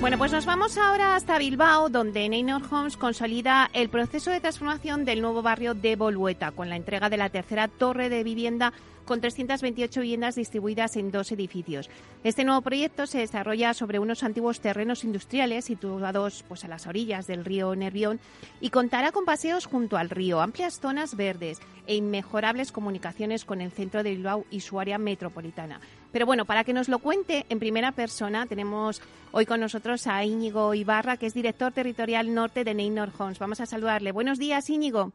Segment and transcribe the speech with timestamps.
[0.00, 5.04] Bueno, pues nos vamos ahora hasta Bilbao, donde Neynor Homes consolida el proceso de transformación
[5.04, 8.72] del nuevo barrio de Bolueta, con la entrega de la tercera torre de vivienda
[9.04, 11.90] con 328 viviendas distribuidas en dos edificios.
[12.22, 17.26] Este nuevo proyecto se desarrolla sobre unos antiguos terrenos industriales situados pues, a las orillas
[17.26, 18.20] del río Nervión
[18.60, 21.58] y contará con paseos junto al río, amplias zonas verdes
[21.88, 25.80] e inmejorables comunicaciones con el centro de Bilbao y su área metropolitana.
[26.12, 30.24] Pero bueno, para que nos lo cuente en primera persona, tenemos hoy con nosotros a
[30.24, 33.38] Íñigo Ibarra, que es director territorial norte de Neynor Homes.
[33.38, 34.12] Vamos a saludarle.
[34.12, 35.12] Buenos días, Íñigo.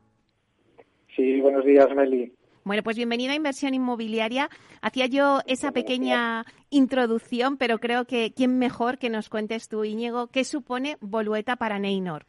[1.15, 2.31] Sí, buenos días, Meli.
[2.63, 4.49] Bueno, pues bienvenida a Inversión Inmobiliaria.
[4.81, 10.27] Hacía yo esa pequeña introducción, pero creo que quién mejor que nos cuentes tú, Íñigo,
[10.27, 12.25] qué supone Bolueta para Neynor.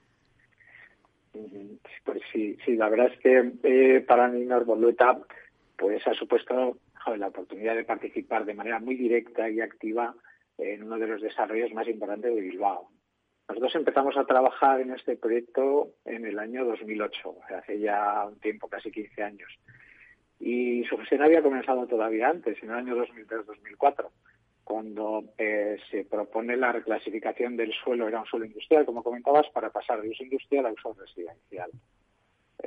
[2.05, 5.19] Pues sí, sí, la verdad es que eh, para Neynor Bolueta
[5.77, 6.79] pues ha supuesto
[7.17, 10.15] la oportunidad de participar de manera muy directa y activa
[10.59, 12.91] en uno de los desarrollos más importantes de Bilbao.
[13.49, 18.69] Nosotros empezamos a trabajar en este proyecto en el año 2008, hace ya un tiempo,
[18.69, 19.59] casi 15 años
[20.41, 24.11] y su gestión había comenzado todavía antes, en el año 2003-2004,
[24.63, 29.71] cuando eh, se propone la reclasificación del suelo, era un suelo industrial, como comentabas, para
[29.71, 31.71] pasar de uso industrial a uso residencial.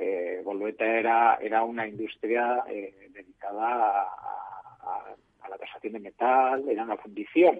[0.00, 5.16] Eh, Bolueta era, era una industria eh, dedicada a,
[5.48, 7.58] la tasación de metal, era una fundición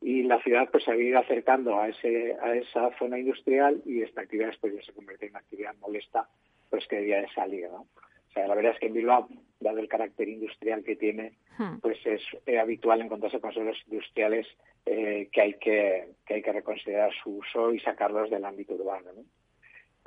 [0.00, 4.00] y la ciudad pues se había ido acercando a ese a esa zona industrial y
[4.00, 6.26] esta actividad después ya se convirtió en una actividad molesta
[6.70, 7.80] pues que debía de salir ¿no?
[7.80, 9.28] o sea la verdad es que en Bilbao
[9.60, 11.78] dado el carácter industrial que tiene, hmm.
[11.80, 12.22] pues es
[12.58, 14.46] habitual encontrarse con suelos industriales
[14.86, 19.10] eh, que hay que, que hay que reconsiderar su uso y sacarlos del ámbito urbano.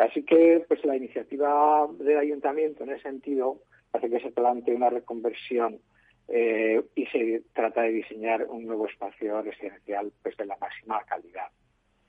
[0.01, 3.59] Así que pues la iniciativa del ayuntamiento en ese sentido
[3.94, 5.79] hace que se plantee una reconversión
[6.28, 11.50] eh, y se trata de diseñar un nuevo espacio residencial pues de la máxima calidad.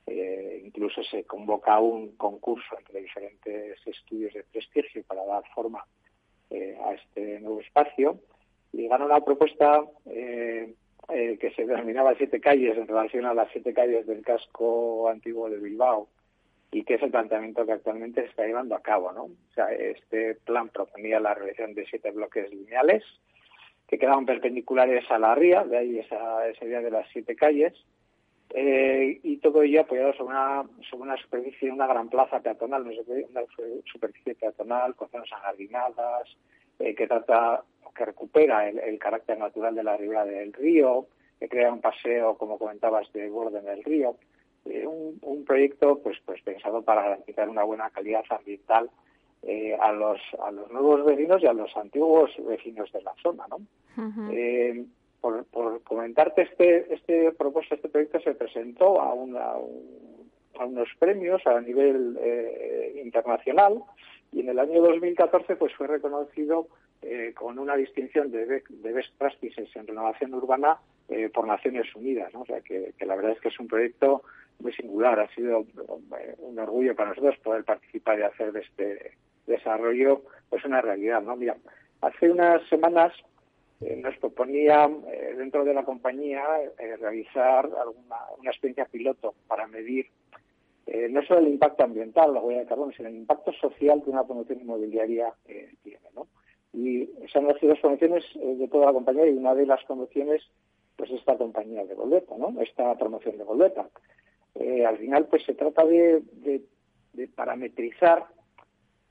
[0.07, 5.85] Eh, incluso se convoca un concurso entre diferentes estudios de prestigio para dar forma
[6.49, 8.21] eh, a este nuevo espacio
[8.73, 14.07] y ganó una propuesta que se denominaba Siete Calles en relación a las siete calles
[14.07, 16.09] del casco antiguo de Bilbao
[16.73, 19.13] y que es el planteamiento que actualmente se está llevando a cabo.
[19.13, 19.25] ¿no?
[19.25, 23.05] O sea, este plan proponía la realización de siete bloques lineales
[23.87, 27.75] que quedaban perpendiculares a la ría, de ahí esa, esa idea de las siete calles,
[28.55, 33.43] eh, y todo ello apoyado sobre una, sobre una superficie, una gran plaza peatonal, una
[33.91, 36.37] superficie peatonal con zonas ajardinadas,
[36.79, 41.07] eh, que trata, que recupera el, carácter natural de la ribera del río,
[41.39, 44.17] que crea un paseo, como comentabas, de borde en el río.
[44.65, 48.91] Eh, un, un, proyecto pues, pues pensado para garantizar una buena calidad ambiental
[49.81, 53.59] a los a los nuevos vecinos y a los antiguos vecinos de la zona, ¿no?
[55.21, 59.55] por, por comentarte este este propuesto, este proyecto se presentó a, una,
[60.59, 63.83] a unos premios a nivel eh, internacional
[64.33, 66.69] y en el año 2014 pues fue reconocido
[67.03, 70.79] eh, con una distinción de, de, Best Practices en renovación urbana
[71.09, 72.33] eh, por Naciones Unidas.
[72.33, 72.43] ¿no?
[72.43, 74.23] O sea que, que, la verdad es que es un proyecto
[74.61, 75.19] muy singular.
[75.21, 75.67] Ha sido
[76.39, 79.13] un orgullo para nosotros poder participar y hacer de este
[79.47, 81.23] desarrollo pues una realidad.
[81.23, 81.37] ¿no?
[81.37, 81.57] Mira,
[82.01, 83.13] hace unas semanas
[83.81, 86.43] eh, nos proponía eh, dentro de la compañía
[86.79, 90.07] eh, realizar alguna, una experiencia piloto para medir
[91.11, 94.25] no solo el impacto ambiental, la huella de carbono, sino el impacto social que una
[94.25, 95.33] promoción inmobiliaria
[95.83, 96.09] tiene.
[96.15, 96.27] ¿no?
[96.73, 100.43] Y se han hecho dos promociones de toda la compañía y una de las promociones
[100.97, 102.61] pues esta compañía de Boleta, ¿no?
[102.61, 103.45] esta promoción de
[104.55, 104.89] Boleta.
[104.89, 106.23] al final pues se trata de,
[107.13, 108.27] de parametrizar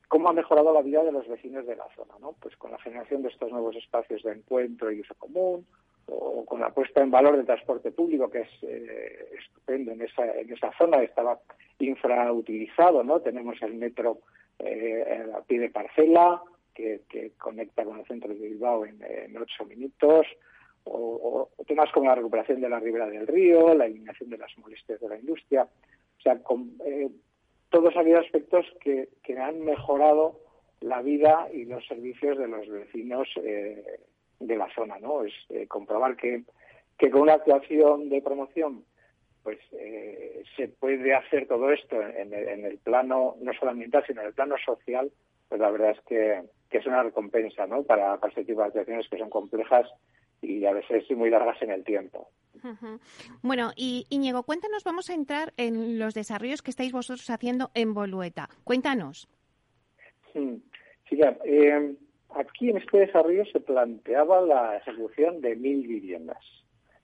[0.07, 2.34] cómo ha mejorado la vida de los vecinos de la zona, ¿no?
[2.41, 5.66] Pues con la generación de estos nuevos espacios de encuentro y uso común,
[6.08, 10.26] o con la puesta en valor del transporte público, que es eh, estupendo en esa,
[10.38, 11.40] en esa zona, estaba
[11.79, 13.22] infrautilizado, ¿no?
[13.22, 14.20] Tenemos el metro
[14.59, 16.41] eh, a pie de parcela,
[16.73, 20.26] que, conecta con el centro de Bilbao en, ocho minutos,
[20.85, 24.99] o, temas como la recuperación de la ribera del río, la eliminación de las molestias
[24.99, 25.63] de la industria.
[25.63, 27.09] O sea, con, eh,
[27.69, 30.39] todos aquellos aspectos que, han mejorado
[30.81, 33.99] la vida y los servicios de los vecinos eh,
[34.39, 35.23] de la zona, ¿no?
[35.23, 36.43] Es eh, comprobar que,
[36.97, 38.84] que con una actuación de promoción
[39.43, 44.27] pues eh, se puede hacer todo esto en, el plano no solo ambiental sino en
[44.27, 45.11] el plano social
[45.49, 47.81] pues la verdad es que que es una recompensa ¿no?
[47.81, 49.89] para, para este tipo de actuaciones que son complejas
[50.41, 52.29] y a veces muy largas en el tiempo.
[53.41, 57.93] Bueno, y Íñigo, cuéntanos, vamos a entrar en los desarrollos que estáis vosotros haciendo en
[57.93, 58.49] Bolueta.
[58.64, 59.28] Cuéntanos.
[60.34, 60.61] Sí,
[61.46, 61.96] eh,
[62.35, 66.44] aquí en este desarrollo se planteaba la ejecución de mil viviendas.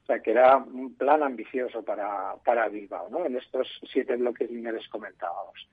[0.04, 3.26] O sea, que era un plan ambicioso para, para Bilbao, ¿no?
[3.26, 5.68] En estos siete bloques lineales comentábamos.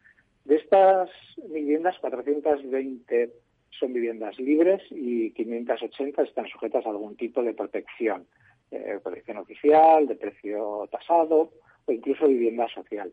[0.45, 3.31] De estas viviendas, 420
[3.79, 8.27] son viviendas libres y 580 están sujetas a algún tipo de protección,
[8.71, 11.51] eh, protección oficial, de precio tasado
[11.87, 13.13] o incluso vivienda social.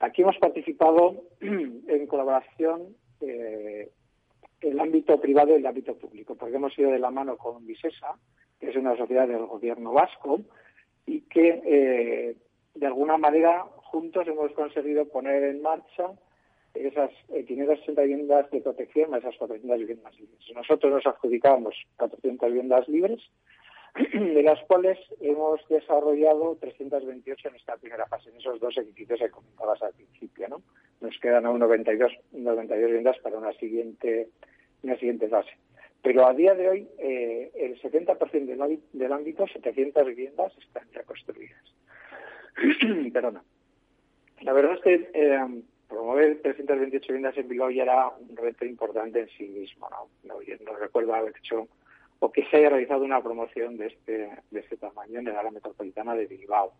[0.00, 3.90] Aquí hemos participado en colaboración eh,
[4.60, 8.16] el ámbito privado y el ámbito público, porque hemos ido de la mano con Visesa,
[8.58, 10.40] que es una sociedad del gobierno vasco,
[11.06, 12.36] y que eh,
[12.74, 16.10] de alguna manera juntos hemos conseguido poner en marcha
[16.86, 20.38] esas 560 viviendas de protección a esas 400 viviendas libres.
[20.54, 23.20] Nosotros nos adjudicábamos 400 viviendas libres,
[24.12, 29.30] de las cuales hemos desarrollado 328 en esta primera fase, en esos dos edificios que
[29.30, 30.48] comentabas al principio.
[30.48, 30.62] ¿no?
[31.00, 34.28] Nos quedan aún 92, 92 viviendas para una siguiente,
[34.82, 35.50] una siguiente fase.
[36.02, 41.62] Pero a día de hoy, eh, el 70% del, del ámbito, 700 viviendas, están reconstruidas.
[43.12, 43.42] Perdona.
[44.42, 49.20] La verdad es que eh, promover 328 viviendas en Bilbao ya era un reto importante
[49.20, 49.88] en sí mismo.
[49.90, 51.68] No, no, recuerdo haber hecho
[52.20, 55.50] o que se haya realizado una promoción de este, de este tamaño en el área
[55.50, 56.72] metropolitana de Bilbao.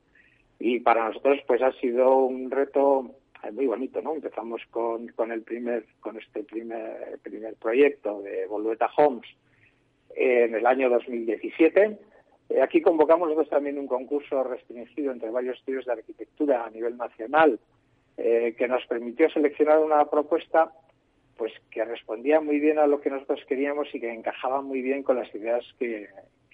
[0.59, 3.15] Y para nosotros pues ha sido un reto
[3.45, 4.15] eh, muy bonito, ¿no?
[4.15, 9.29] Empezamos con, con el primer, con este primer, primer proyecto de Bolueta Homes
[10.17, 11.99] en el año 2017.
[12.51, 16.97] Eh, aquí convocamos nosotros también un concurso restringido entre varios estudios de arquitectura a nivel
[16.97, 17.61] nacional
[18.21, 20.73] eh, que nos permitió seleccionar una propuesta
[21.37, 25.05] pues que respondía muy bien a lo que nosotros queríamos y que encajaba muy bien
[25.05, 26.09] con las ideas que,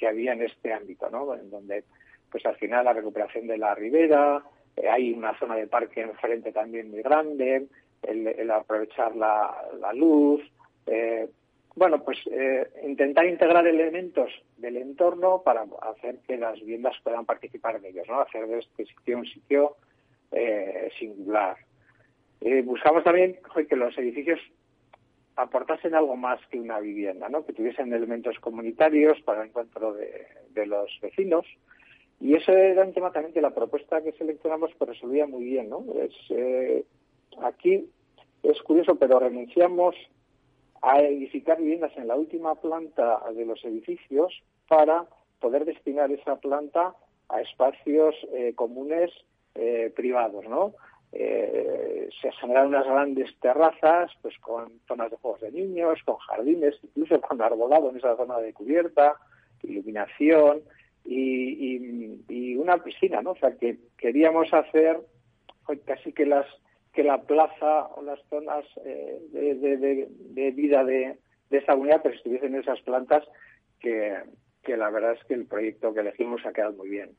[0.07, 1.35] había en este ámbito, ¿no?
[1.35, 1.85] En donde,
[2.31, 4.45] pues al final la recuperación de la ribera,
[4.77, 7.67] eh, hay una zona de parque enfrente también muy grande,
[8.03, 9.57] el, aprovechar la,
[9.95, 10.43] luz,
[10.87, 11.27] eh,
[11.75, 12.19] bueno, pues
[12.83, 18.21] intentar integrar elementos del entorno para hacer que las viviendas puedan participar en ellos, ¿no?
[18.21, 19.77] Hacer de este sitio un sitio
[20.35, 21.57] eh, singular.
[22.41, 23.39] Eh, buscamos también
[23.69, 24.41] que los edificios
[25.37, 27.47] aportasen algo más que una vivienda, ¿no?
[27.47, 31.47] que tuviesen elementos comunitarios para el encuentro de, los vecinos.
[32.21, 35.69] Y ese era un tema también que la propuesta que seleccionamos pues resolvía muy bien.
[35.69, 35.85] ¿no?
[36.01, 36.85] Es, eh,
[37.43, 37.89] aquí
[38.43, 39.95] es curioso, pero renunciamos
[40.83, 45.07] a edificar viviendas en la última planta de los edificios para
[45.41, 46.95] poder destinar esa planta
[47.29, 48.15] a espacios
[48.55, 49.11] comunes
[49.55, 50.75] eh, privados, ¿no?
[51.13, 56.75] Eh, se generan unas grandes terrazas, pues con zonas de juegos de niños, con jardines,
[56.83, 59.15] incluso con arbolado en esa zona de cubierta,
[59.63, 60.63] iluminación
[61.05, 63.33] y, una piscina, ¿no?
[63.33, 65.01] O sea, que queríamos hacer
[65.85, 66.47] casi que las
[66.93, 71.19] que la plaza o las zonas eh, de, vida de,
[71.51, 73.23] esa unidad pues estuviesen en esas plantas
[73.81, 74.23] que
[74.67, 77.11] la verdad es que el proyecto que elegimos ha quedado muy bien.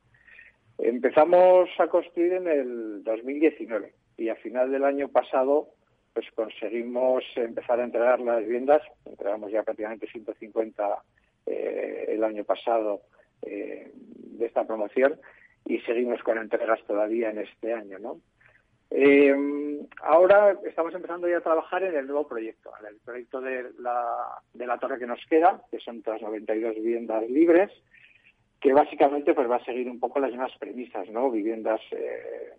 [0.77, 5.69] Empezamos a construir en el 2019 y a final del año pasado
[6.13, 11.03] pues conseguimos empezar a entregar las viviendas, entregamos ya prácticamente 150
[11.45, 13.01] eh, el año pasado
[13.41, 15.19] eh, de esta promoción
[15.65, 18.21] y seguimos con entregas todavía en este año, ¿no?
[18.91, 19.35] Eh,
[20.03, 24.39] ahora estamos empezando ya a trabajar en el nuevo proyecto, en el proyecto de la,
[24.53, 27.71] de la torre que nos queda, que son todas 92 viviendas libres,
[28.59, 31.29] que básicamente pues va a seguir un poco las mismas premisas, ¿no?
[31.29, 32.53] Viviendas eh,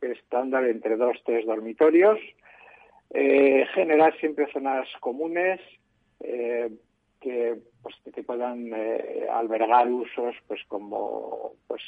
[0.00, 2.18] estándar entre dos, tres dormitorios,
[3.10, 5.60] eh, generar siempre zonas comunes
[6.20, 6.70] eh,
[7.20, 8.70] que pues que puedan
[9.30, 11.82] albergar usos pues como pues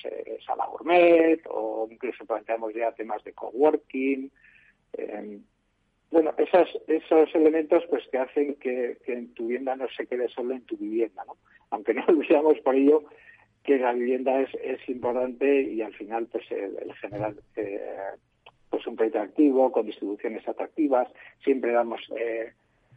[0.44, 4.30] sala gourmet o incluso planteamos ya temas de coworking
[6.10, 10.28] bueno esos esos elementos pues que hacen que, que en tu vivienda no se quede
[10.28, 11.36] solo en tu vivienda no
[11.70, 13.04] aunque no olvidamos por ello
[13.66, 17.80] que la vivienda es, es importante y al final pues el, general eh,
[18.70, 21.08] pues un proyecto activo con distribuciones atractivas.
[21.42, 22.52] Siempre damos eh,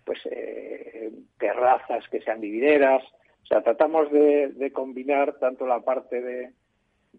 [0.05, 3.03] pues eh, terrazas que sean vivideras.
[3.43, 6.51] O sea tratamos de combinar tanto la parte de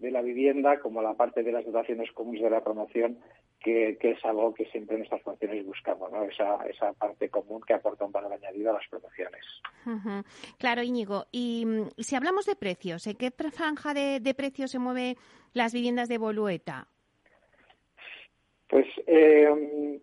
[0.00, 3.19] de la vivienda como la parte de las dotaciones comunes de la promoción,
[3.61, 6.25] que, es algo que siempre en nuestras funciones buscamos, ¿no?
[6.25, 9.45] esa, esa parte común que aporta un valor añadido a las promociones.
[10.59, 11.26] Claro, Íñigo.
[11.31, 11.67] Y,
[11.99, 15.17] si hablamos de precios, ¿en qué franja de, de precios se mueven
[15.52, 16.87] las viviendas de Bolueta?
[18.69, 20.00] Pues eh,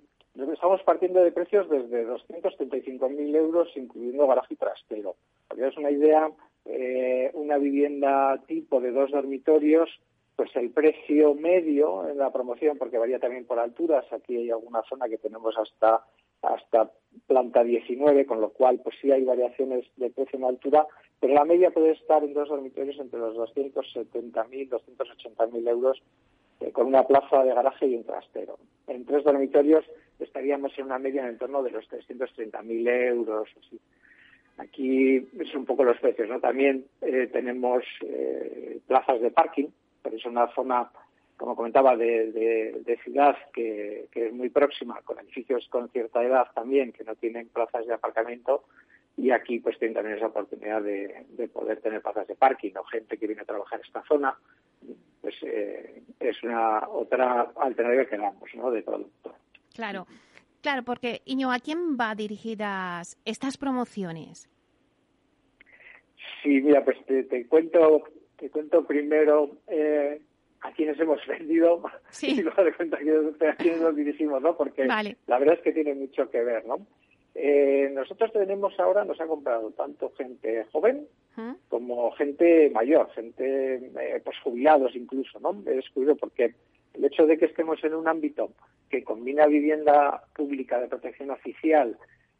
[0.53, 5.15] Estamos partiendo de precios desde 235.000 euros, incluyendo garaje y trastero.
[5.47, 6.29] Para es una idea,
[6.65, 9.89] eh, una vivienda tipo de dos dormitorios,
[10.37, 14.83] pues el precio medio en la promoción, porque varía también por alturas, aquí hay alguna
[14.83, 16.05] zona que tenemos hasta
[16.43, 16.91] hasta
[17.25, 20.85] planta 19, con lo cual pues sí hay variaciones de precio en altura,
[21.19, 26.01] pero la media puede estar en dos dormitorios entre los 270.000, 280.000 euros
[26.59, 28.59] eh, con una plaza de garaje y un trastero.
[28.87, 29.83] En tres dormitorios
[30.19, 33.49] estaríamos en una media en el torno de los 330.000 euros.
[34.57, 36.29] Aquí son un poco los precios.
[36.29, 36.39] ¿no?
[36.39, 39.67] También eh, tenemos eh, plazas de parking,
[40.07, 40.89] pero es una zona,
[41.35, 47.03] como comentaba, de, ciudad que, es muy próxima, con edificios con cierta edad también, que
[47.03, 48.63] no tienen plazas de aparcamiento.
[49.17, 52.83] Y aquí pues tienen también esa oportunidad de, de poder tener plazas de parking o
[52.83, 54.37] gente que viene a trabajar en esta zona
[55.21, 58.71] pues eh, es una otra alternativa que damos ¿no?
[58.71, 59.35] de producto.
[59.75, 60.07] Claro,
[60.61, 64.49] claro, porque Iño, ¿a quién va dirigidas estas promociones?
[66.41, 68.03] Sí, mira, pues te, cuento,
[68.37, 70.21] te cuento primero eh,
[70.61, 71.81] a quienes hemos vendido
[72.21, 74.55] y luego te cuento a quiénes nos dirigimos, ¿no?
[74.55, 76.85] Porque la verdad es que tiene mucho que ver, ¿no?
[77.35, 81.07] Eh, nosotros tenemos ahora, nos ha comprado tanto gente joven
[81.69, 85.61] como gente mayor, gente eh, pues jubilados incluso, ¿no?
[85.67, 86.55] He descubierto porque
[86.95, 88.53] el hecho de que estemos en un ámbito
[88.89, 91.97] que combina vivienda pública de protección oficial,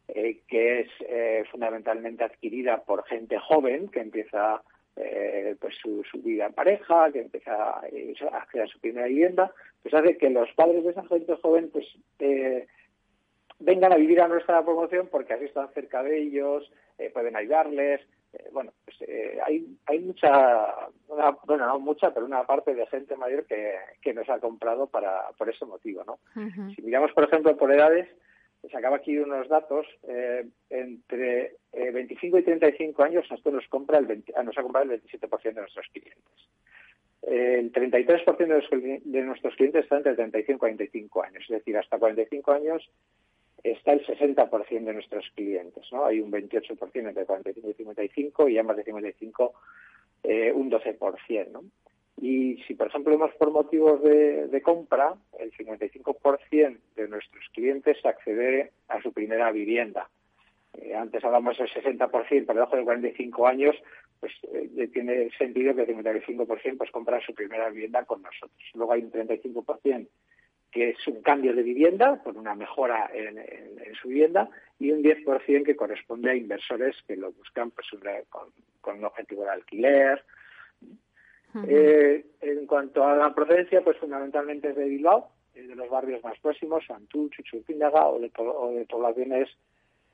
[0.08, 4.62] eh, que es eh, fundamentalmente adquirida por gente joven que empieza
[4.98, 9.52] eh, pues su, vida en pareja, que empieza a, a su primera vivienda,
[9.82, 11.86] pues hace que los padres de esa gente joven pues
[13.60, 16.70] vengan a vivir a nuestra promoción porque así están cerca de ellos,
[17.12, 18.00] pueden ayudarles,
[18.32, 20.88] eh, bueno, pues eh, hay, hay mucha,
[21.46, 25.30] bueno, no mucha, pero una parte de gente mayor que, que nos ha comprado para,
[25.38, 26.18] por ese motivo, ¿no?
[26.74, 28.08] Si miramos, por ejemplo, por edades,
[28.70, 34.58] sacaba aquí unos datos, eh, entre 25 y 35 años esto nos, compra el nos
[34.58, 36.48] ha comprado el 27% de nuestros clientes.
[37.22, 41.98] El 33% de, de nuestros clientes está entre 35 y 45 años, es decir, hasta
[41.98, 42.90] 45 años
[43.62, 46.04] está el 60% de nuestros clientes, ¿no?
[46.06, 49.54] Hay un 28% entre 45 y 55 y ya más de 55
[50.24, 51.64] eh, un 12%, ¿no?
[52.20, 58.72] Y si, por ejemplo, vemos por motivos de, compra, el 55% de nuestros clientes accede
[58.88, 60.08] a su primera vivienda.
[60.74, 62.10] Eh, antes hablamos del 60%,
[62.46, 63.76] por debajo de 45 años,
[64.18, 68.62] pues eh, tiene sentido que el 55% pues compra su primera vivienda con nosotros.
[68.74, 70.08] Luego hay un 35%
[70.70, 73.38] que es un cambio de vivienda por una mejora en,
[73.94, 77.86] su vivienda y un 10% que corresponde a inversores que lo buscan pues,
[78.28, 78.48] con,
[78.80, 80.22] con un objetivo de alquiler.
[81.66, 86.38] Eh, en cuanto a la procedencia, pues fundamentalmente es de Bilbao, de los barrios más
[86.40, 89.48] próximos, Antú, Chuchupíndaga o de, o de poblaciones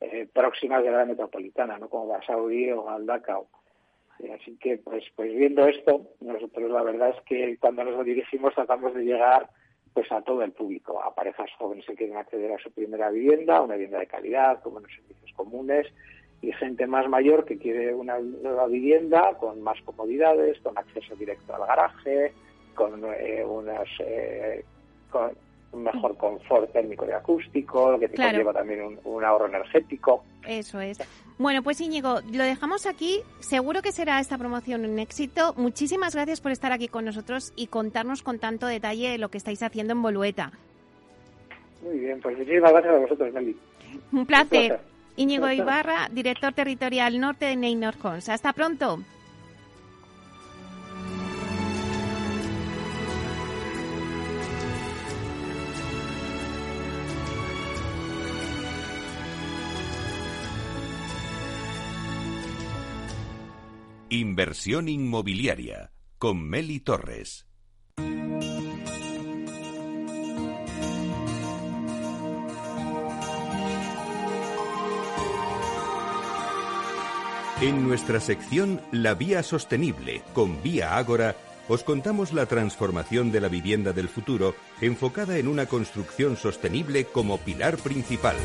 [0.01, 1.89] eh, próximas de la metropolitana, ¿no?
[1.89, 3.49] como Basauri o Galdacao.
[4.21, 8.55] Eh, así que, pues, pues viendo esto, nosotros la verdad es que cuando nos dirigimos
[8.55, 9.51] tratamos de llegar
[9.93, 13.63] pues a todo el público, a parejas jóvenes que quieren acceder a su primera vivienda,
[13.63, 15.87] una vivienda de calidad, con buenos servicios comunes,
[16.49, 21.55] y gente más mayor que quiere una nueva vivienda con más comodidades, con acceso directo
[21.55, 22.33] al garaje,
[22.75, 24.65] con eh, unas eh,
[25.11, 25.33] con
[25.73, 30.23] un mejor confort térmico y acústico, que te conlleva también un ahorro energético.
[30.47, 30.99] Eso es.
[31.37, 33.21] Bueno, pues Íñigo, lo dejamos aquí.
[33.41, 35.53] Seguro que será esta promoción un éxito.
[35.57, 39.63] Muchísimas gracias por estar aquí con nosotros y contarnos con tanto detalle lo que estáis
[39.63, 40.53] haciendo en Bolueta.
[41.83, 43.57] Muy bien, pues muchísimas gracias a vosotros, Meli.
[44.13, 44.81] Un placer.
[45.17, 48.29] Íñigo Ibarra, director territorial norte de Neynor Homes.
[48.29, 49.03] Hasta pronto.
[64.11, 67.47] Inversión inmobiliaria con Meli Torres.
[77.65, 81.35] En nuestra sección La Vía Sostenible con Vía Ágora,
[81.67, 87.39] os contamos la transformación de la vivienda del futuro enfocada en una construcción sostenible como
[87.39, 88.37] pilar principal.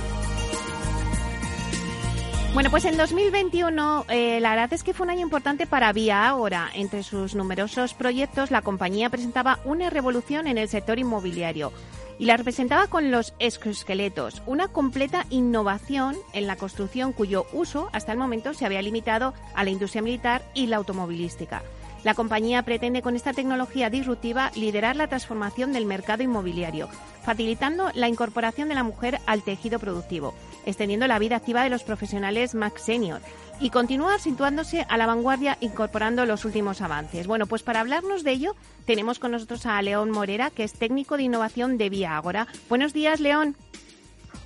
[2.54, 6.26] Bueno, pues en 2021 eh, la verdad es que fue un año importante para Vía
[6.26, 6.70] Ahora.
[6.74, 11.74] Entre sus numerosos proyectos, la compañía presentaba una revolución en el sector inmobiliario
[12.20, 18.12] y la representaba con los exoesqueletos, una completa innovación en la construcción cuyo uso hasta
[18.12, 21.64] el momento se había limitado a la industria militar y la automovilística.
[22.04, 26.90] La compañía pretende con esta tecnología disruptiva liderar la transformación del mercado inmobiliario,
[27.24, 30.34] facilitando la incorporación de la mujer al tejido productivo,
[30.66, 33.22] extendiendo la vida activa de los profesionales más senior
[33.60, 37.28] y continúa situándose a la vanguardia incorporando los últimos avances.
[37.28, 41.18] Bueno, pues para hablarnos de ello tenemos con nosotros a León Morera, que es técnico
[41.18, 42.48] de innovación de Vía Agora.
[42.70, 43.56] Buenos días, León.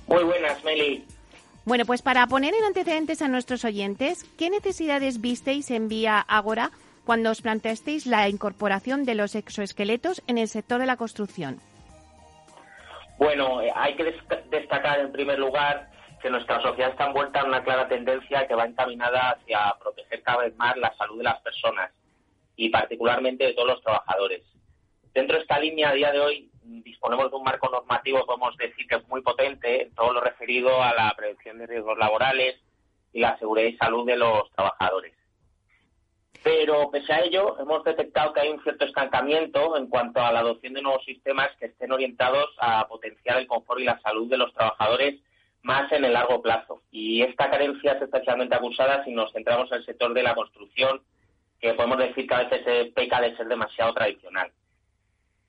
[0.06, 1.04] Muy buenas, Meli.
[1.64, 6.70] Bueno, pues para poner en antecedentes a nuestros oyentes, ¿qué necesidades visteis en Vía Agora
[7.06, 11.60] cuando os planteasteis la incorporación de los exoesqueletos en el sector de la construcción?
[13.18, 14.14] Bueno, eh, hay que
[14.50, 15.93] destacar en primer lugar
[16.24, 20.44] que nuestra sociedad está envuelta en una clara tendencia que va encaminada hacia proteger cada
[20.44, 21.92] vez más la salud de las personas
[22.56, 24.42] y particularmente de todos los trabajadores.
[25.12, 28.86] Dentro de esta línea, a día de hoy, disponemos de un marco normativo, podemos decir
[28.86, 32.58] que es muy potente en todo lo referido a la prevención de riesgos laborales
[33.12, 35.12] y la seguridad y salud de los trabajadores.
[36.42, 40.40] Pero pese a ello, hemos detectado que hay un cierto estancamiento en cuanto a la
[40.40, 44.38] adopción de nuevos sistemas que estén orientados a potenciar el confort y la salud de
[44.38, 45.20] los trabajadores
[45.64, 46.82] más en el largo plazo.
[46.92, 51.02] Y esta carencia es especialmente acusada si nos centramos en el sector de la construcción,
[51.58, 54.52] que podemos decir que a veces se peca de ser demasiado tradicional.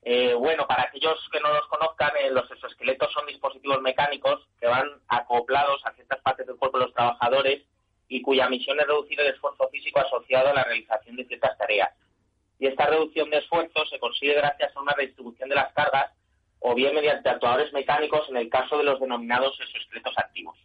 [0.02, 4.66] Eh, bueno, para aquellos que no los conozcan, eh, los exoesqueletos son dispositivos mecánicos que
[4.66, 7.64] van acoplados a ciertas partes del cuerpo de los trabajadores
[8.08, 11.90] y cuya misión es reducir el esfuerzo físico asociado a la realización de ciertas tareas.
[12.58, 16.10] Y esta reducción de esfuerzo se consigue gracias a una redistribución de las cargas
[16.68, 20.58] o bien mediante actuadores mecánicos en el caso de los denominados exoesqueletos activos.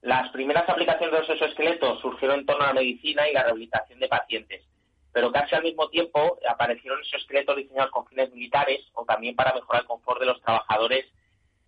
[0.00, 4.00] Las primeras aplicaciones de los exoesqueletos surgieron en torno a la medicina y la rehabilitación
[4.00, 4.64] de pacientes,
[5.12, 9.82] pero casi al mismo tiempo aparecieron exoesqueletos diseñados con fines militares o también para mejorar
[9.82, 11.06] el confort de los trabajadores,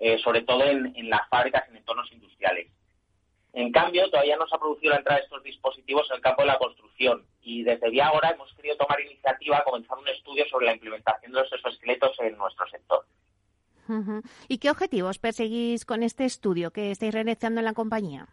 [0.00, 2.72] eh, sobre todo en, las fábricas en entornos industriales.
[3.52, 6.42] En cambio, todavía no se ha producido la entrada de estos dispositivos en el campo
[6.42, 10.44] de la construcción y desde ya ahora hemos querido tomar iniciativa a comenzar un estudio
[10.48, 13.06] sobre la implementación de los exoesqueletos en nuestro sector.
[14.48, 18.28] ¿Y qué objetivos perseguís con este estudio que estáis realizando en la compañía?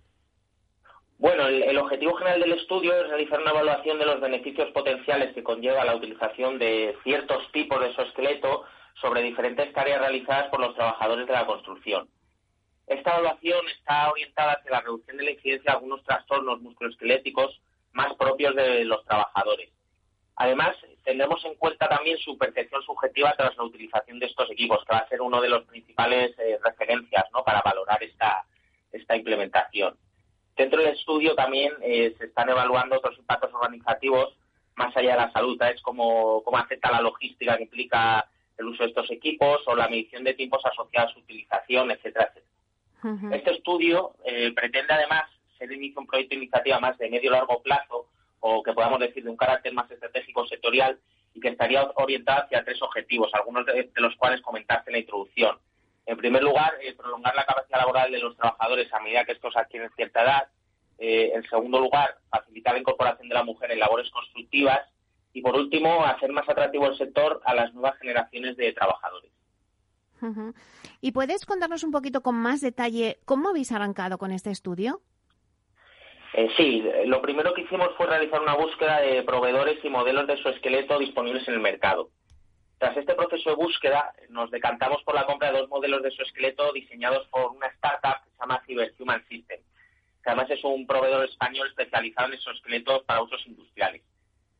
[1.21, 5.43] Bueno, el, objetivo general del estudio es realizar una evaluación de los beneficios potenciales que
[5.43, 8.63] conlleva la utilización de ciertos tipos de exoesqueleto
[8.99, 12.09] sobre diferentes tareas realizadas por los trabajadores de la construcción.
[12.87, 17.61] Esta evaluación está orientada hacia la reducción de la incidencia de algunos trastornos musculoesqueléticos
[17.93, 19.69] más propios de los trabajadores.
[20.37, 24.93] Además, tendremos en cuenta también su percepción subjetiva tras la utilización de estos equipos, que
[24.93, 27.43] va a ser uno de los principales eh, referencias ¿no?
[27.43, 28.45] para valorar esta,
[28.91, 29.95] esta implementación.
[30.55, 34.35] Dentro del estudio también eh, se están evaluando otros impactos organizativos
[34.75, 38.83] más allá de la salud, es como cómo afecta la logística que implica el uso
[38.83, 43.35] de estos equipos o la medición de tiempos asociados a su utilización, etcétera, etcétera.
[43.35, 45.23] Este estudio eh, pretende además
[45.57, 48.07] ser inicio un proyecto de iniciativa más de medio largo plazo
[48.41, 50.99] o que podamos decir de un carácter más estratégico sectorial
[51.33, 55.57] y que estaría orientada hacia tres objetivos, algunos de, los cuales comentaste en la introducción.
[56.05, 59.55] En primer lugar, eh, prolongar la capacidad laboral de los trabajadores a medida que estos
[59.55, 60.47] adquieren cierta edad.
[60.97, 64.81] Eh, en segundo lugar, facilitar la incorporación de la mujer en labores constructivas.
[65.33, 69.31] Y por último, hacer más atractivo el sector a las nuevas generaciones de trabajadores.
[70.99, 75.01] ¿Y puedes contarnos un poquito con más detalle cómo habéis arrancado con este estudio?
[76.33, 80.37] Eh, sí, lo primero que hicimos fue realizar una búsqueda de proveedores y modelos de
[80.37, 82.09] su esqueleto disponibles en el mercado.
[82.77, 86.23] Tras este proceso de búsqueda, nos decantamos por la compra de dos modelos de su
[86.23, 89.59] esqueleto diseñados por una startup que se llama Cyberhuman System,
[90.23, 94.01] que además es un proveedor español especializado en exoesqueletos para usos industriales.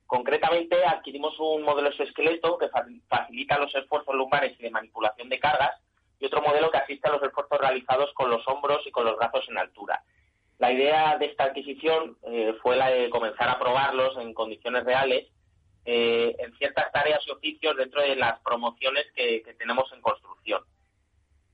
[0.06, 2.70] Concretamente, adquirimos un modelo de exoesqueleto que
[3.08, 5.72] facilita los esfuerzos lumbares y de manipulación de cargas
[6.20, 9.16] y otro modelo que asiste a los esfuerzos realizados con los hombros y con los
[9.16, 10.04] brazos en altura.
[10.62, 15.26] La idea de esta adquisición eh, fue la de comenzar a probarlos en condiciones reales
[15.86, 20.62] eh, en ciertas tareas y oficios dentro de las promociones que, tenemos en construcción.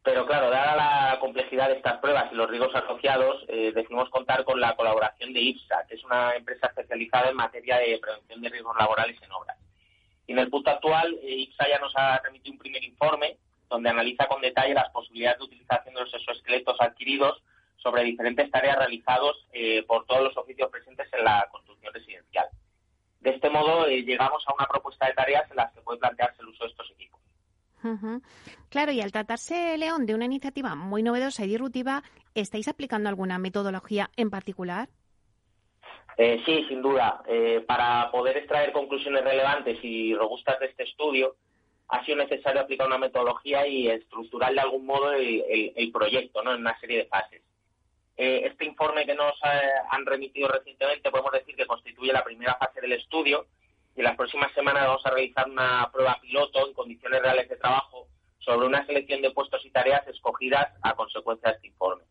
[0.04, 4.44] Pero claro, dada la complejidad de estas pruebas y los riesgos asociados, eh, decidimos contar
[4.44, 8.50] con la colaboración de IPSA, que es una empresa especializada en materia de prevención de
[8.50, 9.58] riesgos laborales en obras.
[10.28, 13.38] Y en el punto actual, IPSA ya nos ha remitido un primer informe
[13.70, 17.42] donde analiza con detalle las posibilidades de utilización de los exoesqueletos adquiridos
[17.88, 22.46] sobre diferentes tareas realizadas eh, por todos los oficios presentes en la construcción residencial.
[23.22, 26.42] De este modo, eh, llegamos a una propuesta de tareas en las que puede plantearse
[26.42, 27.22] el uso de estos equipos.
[28.70, 32.04] Claro, y al tratarse, León, de una iniciativa muy novedosa y disruptiva,
[32.36, 34.90] ¿estáis aplicando alguna metodología en particular?
[36.18, 37.24] Eh, sí, sin duda.
[37.68, 41.38] para poder extraer conclusiones relevantes y robustas de este estudio,
[41.88, 46.54] ha sido necesario aplicar una metodología y estructurar de algún modo el, el proyecto ¿no?
[46.54, 47.47] en una serie de fases.
[48.18, 52.56] Eh, este informe que nos eh, han remitido recientemente podemos decir que constituye la primera
[52.56, 53.46] fase del estudio
[53.96, 57.58] y en las próximas semanas vamos a realizar una prueba piloto en condiciones reales de
[57.58, 58.08] trabajo
[58.40, 62.04] sobre una selección de puestos y tareas escogidas a consecuencia de este informe.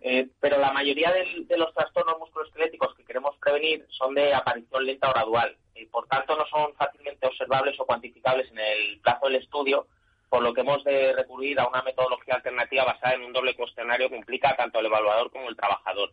[0.00, 5.10] Eh, pero la mayoría de, los trastornos musculoesqueléticos que queremos prevenir son de aparición lenta
[5.10, 9.36] o gradual y por tanto no son fácilmente observables o cuantificables en el plazo del
[9.36, 9.86] estudio,
[10.32, 14.08] por lo que hemos de recurrir a una metodología alternativa basada en un doble cuestionario
[14.08, 16.10] que implica tanto el evaluador como el trabajador.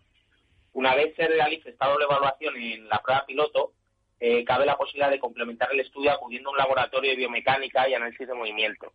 [0.73, 3.71] Una vez se realice esta doble evaluación en la prueba piloto,
[4.19, 7.93] eh, cabe la posibilidad de complementar el estudio acudiendo a un laboratorio de biomecánica y
[7.93, 8.91] análisis de movimiento.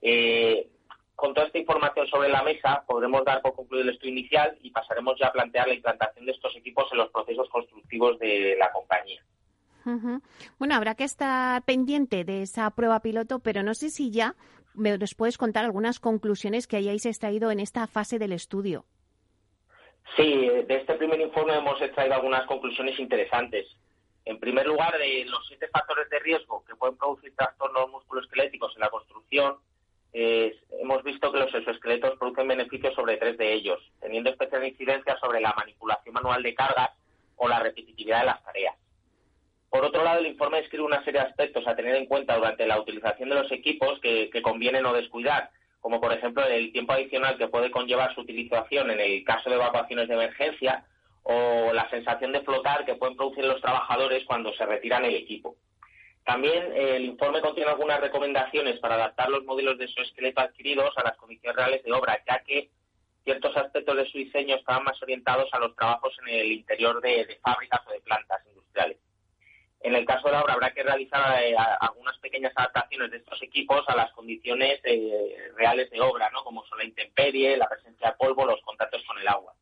[0.00, 0.70] Eh,
[1.14, 4.70] con toda esta información sobre la mesa, podremos dar por concluido el estudio inicial y
[4.70, 8.72] pasaremos ya a plantear la implantación de estos equipos en los procesos constructivos de la
[8.72, 9.22] compañía.
[10.58, 14.34] Bueno, habrá que estar pendiente de esa prueba piloto, pero no sé si ya
[14.74, 18.84] nos puedes contar algunas conclusiones que hayáis extraído en esta fase del estudio.
[20.16, 23.66] Sí, de este primer informe hemos extraído algunas conclusiones interesantes.
[24.24, 28.80] En primer lugar, de los siete factores de riesgo que pueden producir trastornos musculoesqueléticos en
[28.80, 29.56] la construcción,
[30.12, 35.40] hemos visto que los exoesqueletos producen beneficios sobre tres de ellos, teniendo especial incidencia sobre
[35.40, 36.90] la manipulación manual de cargas
[37.36, 38.74] o la repetitividad de las tareas.
[39.70, 42.66] Por otro lado, el informe describe una serie de aspectos a tener en cuenta durante
[42.66, 45.50] la utilización de los equipos que, conviene no descuidar,
[45.80, 49.56] como por ejemplo el tiempo adicional que puede conllevar su utilización en el caso de
[49.56, 50.84] evacuaciones de emergencia
[51.22, 55.56] o la sensación de flotar que pueden producir los trabajadores cuando se retiran el equipo.
[56.24, 60.90] También eh, el informe contiene algunas recomendaciones para adaptar los modelos de su esqueleto adquiridos
[60.96, 62.70] a las condiciones reales de obra, ya que
[63.22, 67.38] ciertos aspectos de su diseño estaban más orientados a los trabajos en el interior de,
[67.42, 68.98] fábricas o de plantas industriales.
[69.86, 73.40] En el caso de la obra habrá que realizar eh, algunas pequeñas adaptaciones de estos
[73.40, 76.42] equipos a las condiciones eh, reales de obra, ¿no?
[76.42, 79.54] como son la intemperie, la presencia de polvo, los contactos con el agua.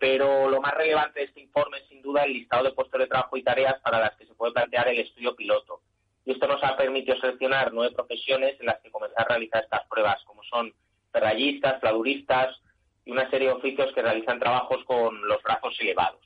[0.00, 3.06] Pero lo más relevante de este informe es sin duda el listado de puestos de
[3.06, 5.80] trabajo y tareas para las que se puede plantear el estudio piloto.
[6.24, 9.86] Y esto nos ha permitido seleccionar nueve profesiones en las que comenzar a realizar estas
[9.86, 10.74] pruebas, como son
[11.12, 12.60] ferrallistas, fladuristas
[13.04, 16.20] y una serie de oficios que realizan trabajos con los brazos elevados.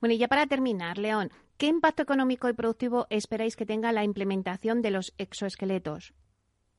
[0.00, 1.30] Bueno, y ya para terminar, León,
[1.60, 6.14] ¿qué impacto económico y productivo esperáis que tenga la implementación de los exoesqueletos?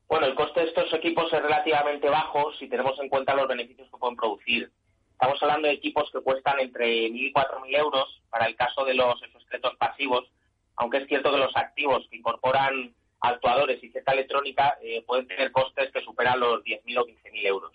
[0.07, 3.87] Bueno, el coste de estos equipos es relativamente bajo si tenemos en cuenta los beneficios
[3.91, 4.71] que pueden producir.
[5.11, 8.95] Estamos hablando de equipos que cuestan entre 1.000 y 4.000 euros para el caso de
[8.95, 10.31] los exoesqueletos pasivos,
[10.77, 15.51] aunque es cierto que los activos que incorporan actuadores y Z electrónica eh, pueden tener
[15.51, 17.71] costes que superan los 10.000 o 15.000 euros.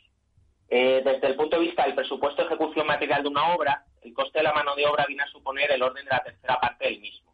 [0.68, 4.14] Eh, desde el punto de vista del presupuesto de ejecución material de una obra, el
[4.14, 6.84] coste de la mano de obra viene a suponer el orden de la tercera parte
[6.84, 7.32] del mismo.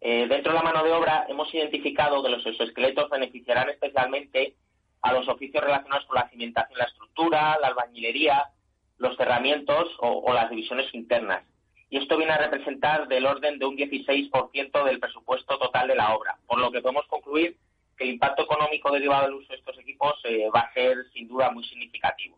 [0.00, 4.54] Eh, dentro de la mano de obra hemos identificado que los exoesqueletos beneficiarán especialmente
[5.02, 8.50] a los oficios relacionados con la cimentación la estructura, la albañilería,
[8.98, 11.44] los cerramientos o, las divisiones internas.
[11.90, 16.14] Y esto viene a representar del orden de un 16% del presupuesto total de la
[16.14, 17.56] obra, por lo que podemos concluir
[17.96, 21.26] que el impacto económico derivado del uso de estos equipos eh, va a ser sin
[21.26, 22.36] duda muy significativo.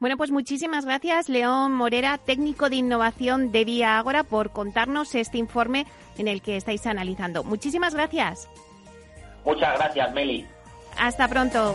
[0.00, 5.38] Bueno, pues muchísimas gracias, León Morera, técnico de innovación de Vía Ágora, por contarnos este
[5.38, 5.86] informe
[6.18, 7.44] en el que estáis analizando.
[7.44, 8.48] Muchísimas gracias.
[9.44, 10.46] Muchas gracias, Meli.
[10.98, 11.74] Hasta pronto.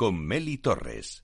[0.00, 1.22] con Meli Torres.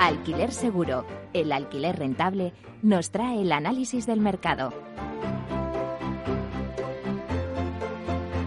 [0.00, 4.72] Alquiler Seguro, el alquiler rentable, nos trae el análisis del mercado.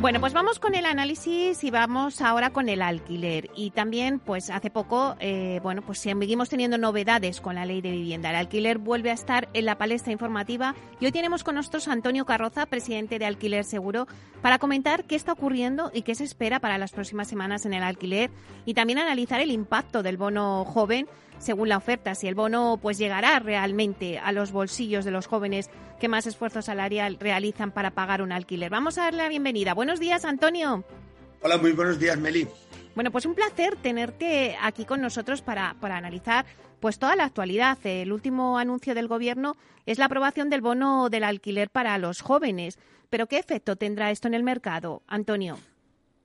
[0.01, 3.51] Bueno, pues vamos con el análisis y vamos ahora con el alquiler.
[3.55, 7.91] Y también, pues hace poco, eh, bueno, pues seguimos teniendo novedades con la ley de
[7.91, 8.31] vivienda.
[8.31, 11.91] El alquiler vuelve a estar en la palestra informativa y hoy tenemos con nosotros a
[11.91, 14.07] Antonio Carroza, presidente de Alquiler Seguro,
[14.41, 17.83] para comentar qué está ocurriendo y qué se espera para las próximas semanas en el
[17.83, 18.31] alquiler
[18.65, 21.07] y también analizar el impacto del bono joven
[21.41, 25.69] según la oferta, si el bono pues llegará realmente a los bolsillos de los jóvenes
[25.99, 28.69] que más esfuerzo salarial realizan para pagar un alquiler.
[28.69, 29.73] Vamos a darle la bienvenida.
[29.73, 30.85] Buenos días, Antonio.
[31.41, 32.47] Hola, muy buenos días, Meli.
[32.93, 36.45] Bueno, pues un placer tenerte aquí con nosotros para, para analizar
[36.79, 37.77] pues toda la actualidad.
[37.83, 42.77] El último anuncio del Gobierno es la aprobación del bono del alquiler para los jóvenes.
[43.09, 45.57] Pero ¿qué efecto tendrá esto en el mercado, Antonio?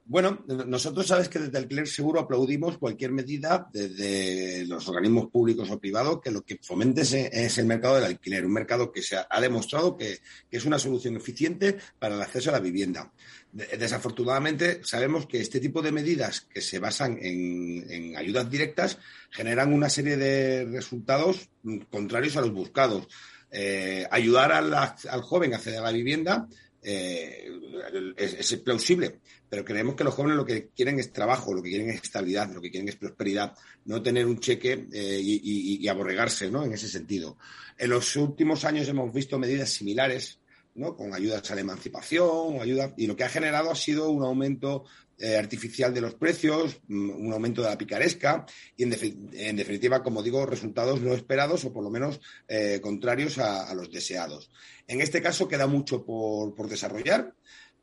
[0.09, 5.81] Bueno, nosotros sabes que desde Alquiler Seguro aplaudimos cualquier medida desde los organismos públicos o
[5.81, 9.41] privados que lo que fomente es el mercado del alquiler, un mercado que se ha,
[9.41, 13.11] demostrado que, es una solución eficiente para el acceso a la vivienda.
[13.51, 18.99] Desafortunadamente, sabemos que este tipo de medidas que se basan en, ayudas directas
[19.31, 21.49] generan una serie de resultados
[21.91, 23.09] contrarios a los buscados.
[23.51, 26.49] Eh, ayudar al joven a acceder a la vivienda
[26.89, 29.19] eh, es, plausible,
[29.49, 32.49] pero creemos que los jóvenes lo que quieren es trabajo, lo que quieren es estabilidad,
[32.53, 33.55] lo que quieren es prosperidad,
[33.87, 36.65] no tener un cheque eh, y, aborregarse ¿no?
[36.65, 37.39] en ese sentido.
[37.77, 40.39] En los últimos años hemos visto medidas similares
[40.77, 40.97] ¿no?
[40.97, 44.85] con ayudas a la emancipación, ayuda, y lo que ha generado ha sido un aumento
[45.19, 48.45] eh, artificial de los precios, mm, un aumento de la picaresca
[48.77, 53.73] y, en, definitiva, como digo, resultados no esperados o por lo menos eh, contrarios a,
[53.75, 54.51] los deseados.
[54.87, 57.35] En este caso queda mucho por, desarrollar.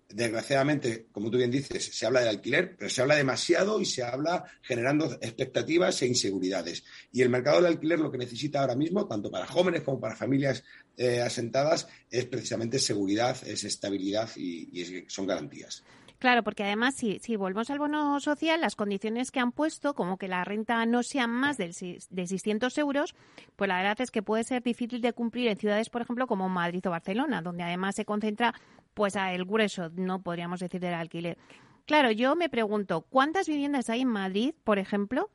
[0.10, 4.04] Desgraciadamente, como tú bien dices, se habla del alquiler, pero se habla demasiado y se
[4.04, 6.84] habla generando expectativas e inseguridades.
[7.12, 10.16] Y el mercado del alquiler lo que necesita ahora mismo, tanto para jóvenes como para
[10.16, 10.64] familias
[10.98, 15.84] eh, asentadas, es precisamente seguridad, es estabilidad y son garantías.
[16.24, 20.18] Claro, porque además, si, si volvemos al bono social, las condiciones que han puesto, como
[20.18, 23.14] que la renta no sea más de 600 euros,
[23.58, 26.48] pues la verdad es que puede ser difícil de cumplir en ciudades, por ejemplo, como
[26.48, 28.54] Madrid o Barcelona, donde además se concentra
[28.94, 31.38] pues el grueso, no podríamos decir, del alquiler.
[31.86, 35.30] Claro, yo me pregunto, ¿cuántas viviendas hay en Madrid, por ejemplo,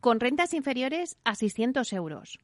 [0.00, 2.40] con rentas inferiores a 600 euros?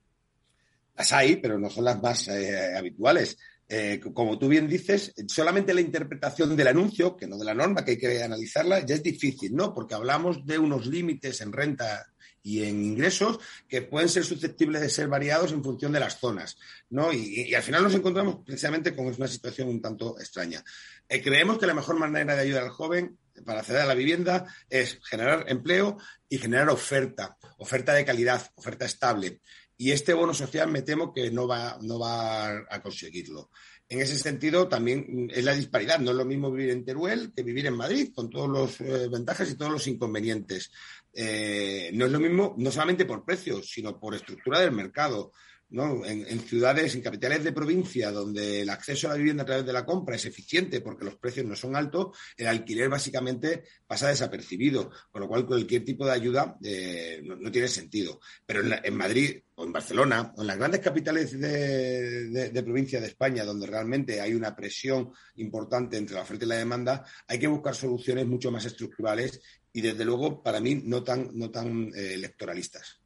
[0.94, 3.36] Las hay, pero no son las más eh, habituales.
[3.72, 7.84] Eh, como tú bien dices, solamente la interpretación del anuncio, que no de la norma,
[7.84, 9.72] que hay que analizarla, ya es difícil, ¿no?
[9.72, 12.04] Porque hablamos de unos límites en renta
[12.42, 16.58] y en ingresos que pueden ser susceptibles de ser variados en función de las zonas,
[16.88, 17.12] ¿no?
[17.12, 20.64] Y, al final nos encontramos precisamente con una situación un tanto extraña.
[21.08, 24.46] Eh, creemos que la mejor manera de ayudar al joven para acceder a la vivienda
[24.68, 25.96] es generar empleo
[26.28, 29.40] y generar oferta, oferta de calidad, oferta estable.
[29.80, 33.48] Y este bono social me temo que no va, no va a conseguirlo.
[33.88, 35.98] En ese sentido, también es la disparidad.
[35.98, 39.08] No es lo mismo vivir en Teruel que vivir en Madrid, con todas las eh,
[39.08, 40.70] ventajas y todos los inconvenientes.
[41.14, 45.32] Eh, no es lo mismo, no solamente por precios, sino por estructura del mercado.
[45.70, 46.04] ¿No?
[46.04, 49.72] En, ciudades, en capitales de provincia, donde el acceso a la vivienda a través de
[49.72, 54.90] la compra es eficiente porque los precios no son altos, el alquiler básicamente pasa desapercibido,
[55.10, 58.20] con lo cual cualquier tipo de ayuda eh, no, tiene sentido.
[58.44, 63.44] Pero en, Madrid o en Barcelona o en las grandes capitales de, provincia de España,
[63.44, 67.74] donde realmente hay una presión importante entre la oferta y la demanda, hay que buscar
[67.74, 69.40] soluciones mucho más estructurales
[69.72, 72.99] y, desde luego, para mí, no tan, no tan eh, electoralistas.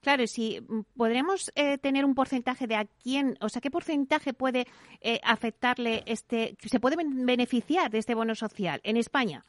[0.00, 4.32] Claro, si mm, podremos eh, tener un porcentaje de a quién, o sea, qué porcentaje
[4.32, 4.66] puede
[5.00, 9.44] eh, afectarle este, se puede beneficiar de este bono social en España.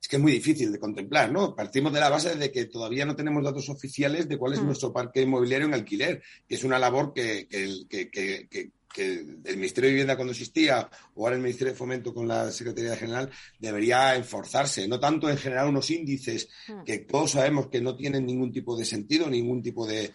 [0.00, 1.56] Es que es muy difícil de contemplar, ¿no?
[1.56, 4.66] Partimos de la base de que todavía no tenemos datos oficiales de cuál es mm.
[4.66, 9.94] nuestro parque inmobiliario en alquiler, que es una labor que, que que el Ministerio de
[9.94, 14.88] Vivienda cuando existía o ahora el Ministerio de Fomento con la Secretaría General debería enforzarse,
[14.88, 16.84] no tanto en generar unos índices hmm.
[16.84, 20.12] que todos sabemos que no tienen ningún tipo de sentido, ningún tipo de,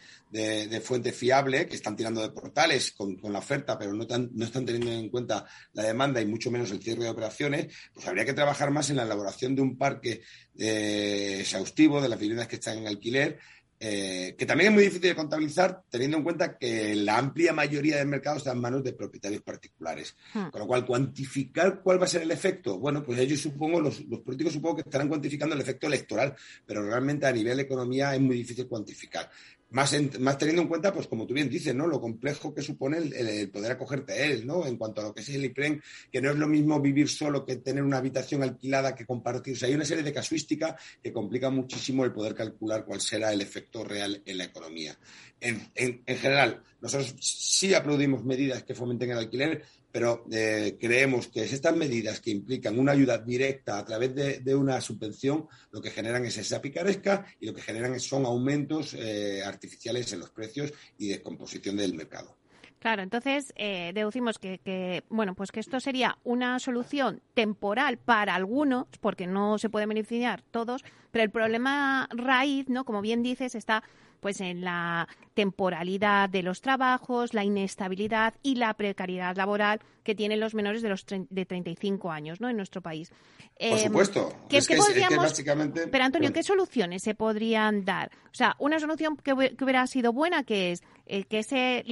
[0.84, 4.92] fuente fiable, que están tirando de portales con, la oferta, pero no, no están teniendo
[4.92, 8.72] en cuenta la demanda y mucho menos el cierre de operaciones, pues habría que trabajar
[8.72, 10.22] más en la elaboración de un parque
[10.58, 13.40] eh, exhaustivo de las viviendas que están en alquiler
[13.86, 17.98] eh, que también es muy difícil de contabilizar teniendo en cuenta que la amplia mayoría
[17.98, 20.16] del mercado está en manos de propietarios particulares.
[20.34, 20.52] Hmm.
[20.52, 24.00] Con lo cual, cuantificar cuál va a ser el efecto, bueno, pues ellos supongo, los,
[24.06, 26.34] los, políticos supongo que estarán cuantificando el efecto electoral,
[26.66, 29.30] pero realmente a nivel de economía es muy difícil cuantificar.
[29.74, 31.88] Más, más teniendo en cuenta, pues como tú bien dices, ¿no?
[31.88, 34.66] Lo complejo que supone el, poder acogerte a él, ¿no?
[34.66, 35.82] En cuanto a lo que es el IPREN,
[36.12, 39.56] que no es lo mismo vivir solo que tener una habitación alquilada que compartir.
[39.56, 43.34] O sea, hay una serie de casuísticas que complican muchísimo el poder calcular cuál será
[43.34, 44.98] el efecto real en la economía.
[45.40, 51.28] En, en, en general, nosotros sí aplaudimos medidas que fomenten el alquiler, pero eh, creemos
[51.28, 55.92] que estas medidas que implican una ayuda directa a través de, una subvención, lo que
[55.92, 60.74] generan es esa picaresca y lo que generan son aumentos eh, artificiales en los precios
[60.98, 62.36] y descomposición del mercado.
[62.80, 68.34] Claro, entonces eh, deducimos que, que, bueno, pues que esto sería una solución temporal para
[68.34, 72.84] algunos, porque no se puede beneficiar todos, pero el problema raíz, ¿no?
[72.84, 73.84] Como bien dices, está
[74.24, 80.40] pues en la temporalidad de los trabajos, la inestabilidad y la precariedad laboral que tienen
[80.40, 82.50] los menores de los de 35 años, ¿no?
[82.50, 83.10] En nuestro país.
[83.10, 84.34] Por em, supuesto.
[84.50, 84.78] es, que,
[85.18, 85.88] básicamente...
[85.88, 88.12] Pero Antonio, ¿qué soluciones se podrían dar?
[88.32, 91.84] O sea, una solución que, hubiera sido buena, que es eh, que ese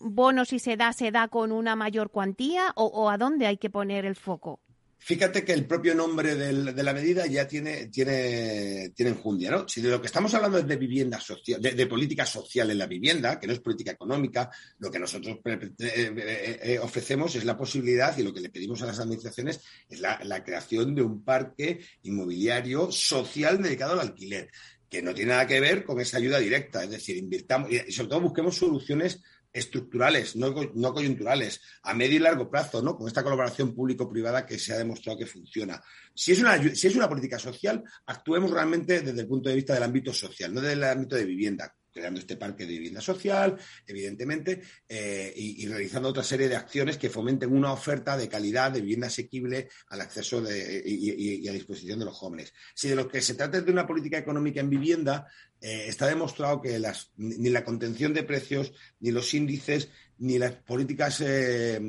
[0.00, 3.70] bono si se da se da con una mayor cuantía o a dónde hay que
[3.70, 4.60] poner el foco.
[5.00, 9.68] Fíjate que el propio nombre de la medida ya tiene, tiene, tiene enjundia, ¿no?
[9.68, 12.86] Si de lo que estamos hablando es de vivienda social, de, política social en la
[12.86, 17.56] vivienda, que no es política económica, lo que nosotros eh, eh, eh, ofrecemos es la
[17.56, 21.24] posibilidad y lo que le pedimos a las administraciones es la, la creación de un
[21.24, 24.50] parque inmobiliario social dedicado al alquiler,
[24.90, 28.08] que no tiene nada que ver con esa ayuda directa, es decir, invirtamos y sobre
[28.08, 29.22] todo busquemos soluciones
[29.58, 30.54] estructurales, no,
[30.94, 32.96] coyunturales, a medio y largo plazo, ¿no?
[32.96, 35.82] Con esta colaboración público-privada que se ha demostrado que funciona.
[36.14, 39.74] Si es, una, si es una política social, actuemos realmente desde el punto de vista
[39.74, 43.56] del ámbito social, no desde el ámbito de vivienda creando este parque de vivienda social,
[43.86, 48.80] evidentemente, eh, y, realizando otra serie de acciones que fomenten una oferta de calidad de
[48.80, 52.52] vivienda asequible al acceso y, a disposición de los jóvenes.
[52.74, 55.26] Si de lo que se trata es de una política económica en vivienda,
[55.60, 56.80] eh, está demostrado que
[57.16, 61.80] ni la contención de precios, ni los índices, ni las políticas eh,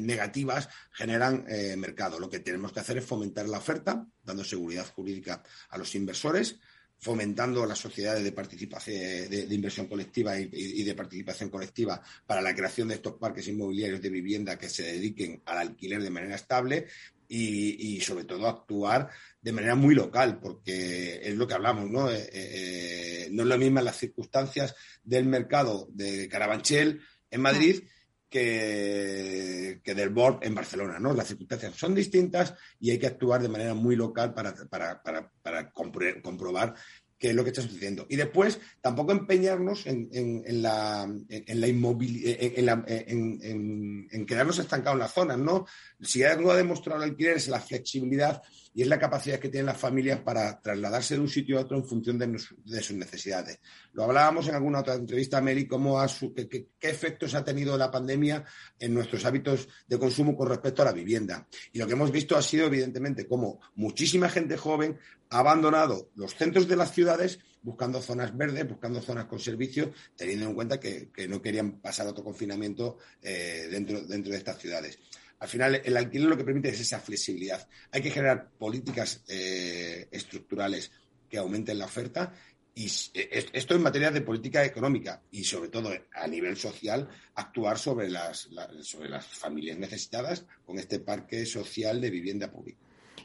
[0.00, 1.44] negativas generan
[1.76, 2.18] mercado.
[2.18, 6.58] Lo que tenemos que hacer es fomentar la oferta, dando seguridad jurídica a los inversores,
[7.04, 8.96] fomentando las sociedades de participación
[9.28, 14.08] de, inversión colectiva y, de participación colectiva para la creación de estos parques inmobiliarios de
[14.08, 16.86] vivienda que se dediquen al alquiler de manera estable
[17.28, 19.10] y, sobre todo actuar
[19.42, 22.10] de manera muy local, porque es lo que hablamos, ¿no?
[22.10, 27.82] Eh, eh, no es lo mismo las circunstancias del mercado de Carabanchel en Madrid
[28.34, 31.14] que, del BORD en Barcelona, ¿no?
[31.14, 34.52] Las circunstancias son distintas y hay que actuar de manera muy local para,
[35.40, 36.74] para, comprobar
[37.16, 38.06] qué es lo que está sucediendo.
[38.08, 40.08] Y después, tampoco empeñarnos en,
[40.62, 45.66] la, en, la en, quedarnos estancados en las zonas, ¿no?
[46.00, 48.42] Si algo ha demostrado el alquiler es la flexibilidad
[48.74, 51.76] y es la capacidad que tienen las familias para trasladarse de un sitio a otro
[51.76, 53.60] en función de, sus necesidades.
[53.92, 58.44] Lo hablábamos en alguna otra entrevista, Mary, cómo qué, efectos ha tenido la pandemia
[58.78, 61.46] en nuestros hábitos de consumo con respecto a la vivienda.
[61.72, 64.98] Y lo que hemos visto ha sido, evidentemente, cómo muchísima gente joven
[65.30, 70.46] ha abandonado los centros de las ciudades buscando zonas verdes, buscando zonas con servicios, teniendo
[70.46, 74.98] en cuenta que, no querían pasar otro confinamiento eh, dentro, dentro de estas ciudades.
[75.44, 77.68] Al final, el alquiler lo que permite es esa flexibilidad.
[77.92, 80.90] Hay que generar políticas eh, estructurales
[81.28, 82.32] que aumenten la oferta
[82.74, 82.86] Y
[83.52, 88.48] esto en materia de política económica y sobre todo a nivel social, actuar sobre las,
[88.80, 92.78] sobre las familias necesitadas con este parque social de vivienda pública.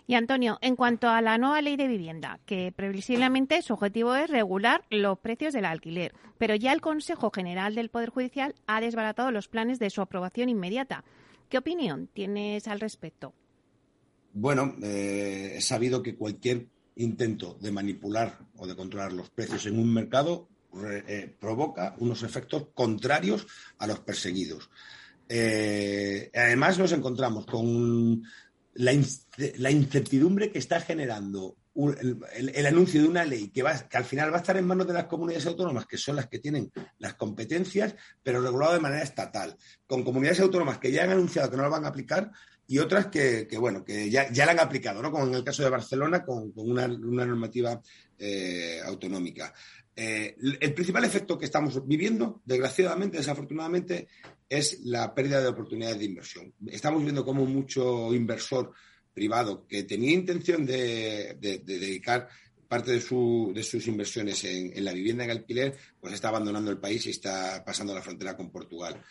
[0.05, 4.29] Y Antonio, en cuanto a la nueva ley de vivienda, que previsiblemente su objetivo es
[4.29, 9.31] regular los precios del alquiler, pero ya el Consejo General del Poder Judicial ha desbaratado
[9.31, 11.05] los planes de su aprobación inmediata.
[11.49, 13.33] ¿Qué opinión tienes al respecto?
[14.33, 19.79] Bueno, eh, he sabido que cualquier intento de manipular o de controlar los precios en
[19.79, 20.47] un mercado
[20.83, 23.47] eh, provoca unos efectos contrarios
[23.79, 24.69] a los perseguidos.
[25.27, 28.23] Eh, además, nos encontramos con
[28.73, 28.93] la,
[29.71, 31.55] incertidumbre que está generando
[31.87, 34.87] el, anuncio de una ley que, va, que al final va a estar en manos
[34.87, 39.03] de las comunidades autónomas, que son las que tienen las competencias, pero regulado de manera
[39.03, 39.55] estatal,
[39.87, 42.31] con comunidades autónomas que ya han anunciado que no lo van a aplicar
[42.67, 45.11] y otras que, bueno, que ya, ya la han aplicado, ¿no?
[45.11, 47.81] como en el caso de Barcelona, con, una, normativa
[48.17, 49.53] eh, autonómica.
[49.95, 54.07] Eh, el principal efecto que estamos viviendo, desgraciadamente, desafortunadamente,
[54.47, 56.53] es la pérdida de oportunidades de inversión.
[56.67, 58.71] Estamos viendo cómo mucho inversor
[59.13, 62.27] privado que tenía intención de, dedicar
[62.67, 67.09] parte de, sus inversiones en, la vivienda en alquiler, pues está abandonando el país y
[67.09, 69.01] está pasando la frontera con Portugal.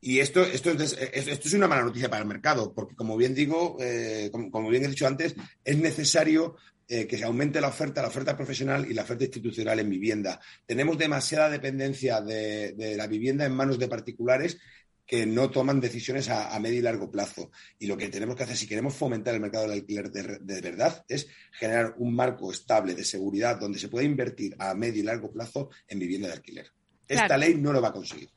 [0.00, 3.34] Y esto, esto, es, esto es una mala noticia para el mercado, porque como bien
[3.34, 6.56] digo, eh, como, bien he dicho antes, es necesario
[6.88, 10.40] eh, que se aumente la oferta, la oferta profesional y la oferta institucional en vivienda.
[10.64, 14.58] Tenemos demasiada dependencia de, la vivienda en manos de particulares
[15.10, 17.50] que no toman decisiones a, medio y largo plazo.
[17.80, 21.04] Y lo que tenemos que hacer, si queremos fomentar el mercado del alquiler de, verdad,
[21.08, 25.32] es generar un marco estable de seguridad donde se pueda invertir a medio y largo
[25.32, 26.70] plazo en vivienda de alquiler.
[27.08, 28.30] Esta ley no lo va a conseguir.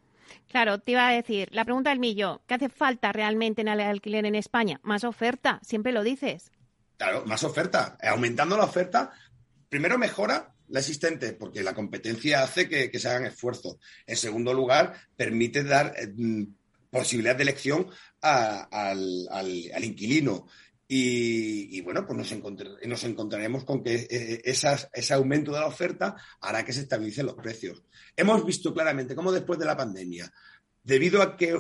[0.50, 3.80] Claro, te iba a decir, la pregunta del millo, ¿qué hace falta realmente en el
[3.80, 4.80] alquiler en España?
[4.82, 6.52] Más oferta, siempre lo dices.
[6.98, 8.00] Claro, más oferta.
[8.02, 9.12] Aumentando la oferta,
[9.70, 13.78] primero mejora la existente, porque la competencia hace que, se hagan esfuerzos.
[14.08, 16.44] En segundo lugar, permite dar eh, mm,
[16.94, 17.88] posibilidad de elección
[18.22, 20.48] al, inquilino.
[20.88, 26.72] Y, bueno, pues nos, encontraremos con que eh, ese aumento de la oferta hará que
[26.72, 27.84] se estabilicen los precios.
[28.16, 30.32] Hemos visto claramente cómo después de la pandemia,
[30.84, 31.58] debido a que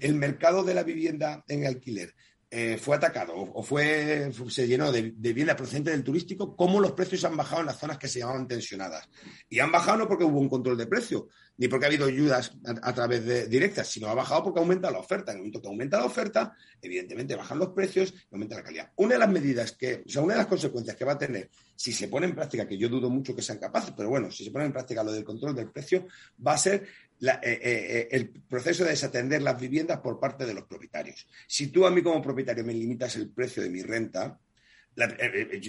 [0.00, 2.14] el mercado de la vivienda en alquiler
[2.48, 7.24] eh, fue atacado o fue, se llenó de, vivienda procedente del turístico, cómo los precios
[7.24, 9.08] han bajado en las zonas que se llamaban tensionadas.
[9.48, 12.52] Y han bajado no porque hubo un control de precio, ni porque ha habido ayudas
[12.82, 15.32] a, través de directas, sino ha bajado porque aumenta la oferta.
[15.32, 18.92] En el momento que aumenta la oferta, evidentemente bajan los precios y aumenta la calidad.
[18.96, 21.50] Una de las medidas que, o sea, una de las consecuencias que va a tener,
[21.74, 24.44] si se pone en práctica, que yo dudo mucho que sean capaces, pero bueno, si
[24.44, 26.06] se pone en práctica lo del control del precio,
[26.46, 26.86] va a ser
[27.20, 31.26] eh, eh, eh, el proceso de desatender las viviendas por parte de los propietarios.
[31.46, 34.38] Si tú a mí como propietario me limitas el precio de mi renta,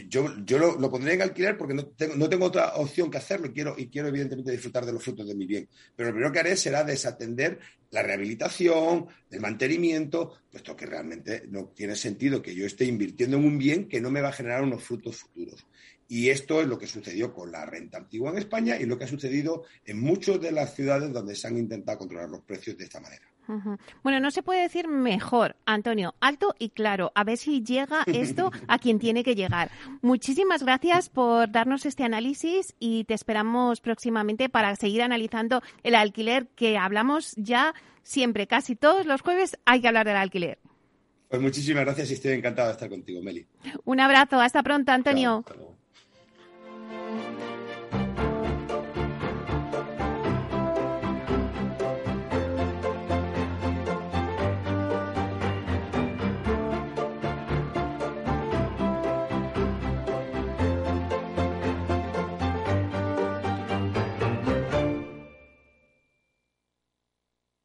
[0.07, 0.27] yo,
[0.57, 1.85] lo, pondré en alquiler porque no
[2.29, 5.35] tengo, otra opción que hacerlo y quiero, y quiero evidentemente disfrutar de los frutos de
[5.35, 5.67] mi bien.
[5.95, 7.59] Pero lo primero que haré será desatender
[7.91, 13.45] la rehabilitación, el mantenimiento, puesto que realmente no tiene sentido que yo esté invirtiendo en
[13.45, 15.65] un bien que no me va a generar unos frutos futuros.
[16.07, 19.03] Y esto es lo que sucedió con la renta antigua en España y lo que
[19.03, 22.85] ha sucedido en muchas de las ciudades donde se han intentado controlar los precios de
[22.85, 23.27] esta manera.
[24.03, 28.51] Bueno, no se puede decir mejor, Antonio, alto y claro, a ver si llega esto
[28.67, 29.71] a quien tiene que llegar.
[30.01, 36.47] Muchísimas gracias por darnos este análisis y te esperamos próximamente para seguir analizando el alquiler
[36.55, 40.59] que hablamos ya siempre, casi todos los jueves hay que hablar del alquiler.
[41.29, 43.45] Pues muchísimas gracias y estoy encantado de estar contigo, Meli.
[43.83, 45.43] Un abrazo, hasta pronto, Antonio.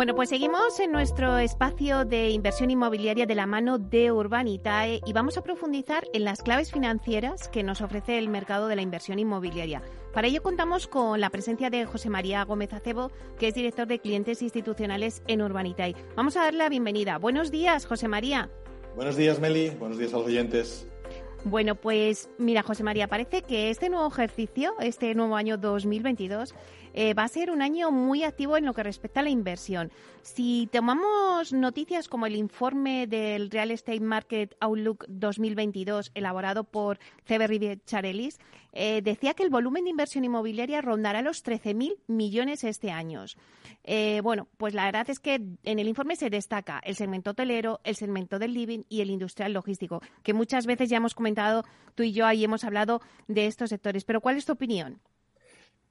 [0.00, 5.12] Bueno, pues seguimos en nuestro espacio de inversión inmobiliaria de la mano de Urbanitae y
[5.12, 9.18] vamos a profundizar en las claves financieras que nos ofrece el mercado de la inversión
[9.18, 9.82] inmobiliaria.
[10.14, 13.98] Para ello contamos con la presencia de José María Gómez Acebo, que es director de
[13.98, 15.94] clientes institucionales en Urbanitae.
[16.16, 17.18] Vamos a darle la bienvenida.
[17.18, 18.48] Buenos días, José María.
[18.96, 19.68] Buenos días, Meli.
[19.68, 20.88] Buenos días a los oyentes.
[21.44, 26.54] Bueno, pues mira, José María, parece que este nuevo ejercicio, este nuevo año 2022,
[26.94, 29.90] eh, va a ser un año muy activo en lo que respecta a la inversión.
[30.22, 37.78] Si tomamos noticias como el informe del Real Estate Market Outlook 2022 elaborado por CBR
[37.84, 38.38] Charelis,
[38.72, 43.24] eh, decía que el volumen de inversión inmobiliaria rondará los 13.000 millones este año.
[43.84, 47.80] Eh, bueno, pues la verdad es que en el informe se destaca el segmento hotelero,
[47.84, 51.64] el segmento del living y el industrial logístico, que muchas veces ya hemos comentado
[51.94, 54.04] tú y yo ahí hemos hablado de estos sectores.
[54.04, 55.00] Pero ¿cuál es tu opinión?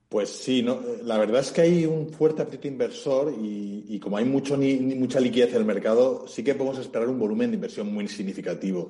[0.09, 4.25] Pues sí, no, la verdad es que hay un fuerte apetito inversor y, como hay
[4.25, 7.93] mucho, ni, mucha liquidez en el mercado, sí que podemos esperar un volumen de inversión
[7.93, 8.89] muy significativo.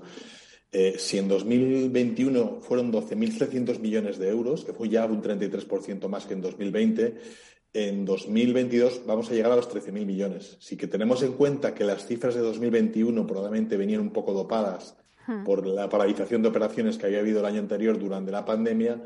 [0.72, 6.26] Eh, si en 2021 fueron 12.300 millones de euros, que fue ya un 33% más
[6.26, 7.15] que en 2020,
[7.74, 10.55] en 2022 vamos a llegar a los 13.000 millones.
[10.61, 14.95] Si que tenemos en cuenta que las cifras de 2021 probablemente venían un poco dopadas
[15.28, 15.43] hmm.
[15.43, 19.01] por la paralización de operaciones que había habido el año anterior durante la pandemia,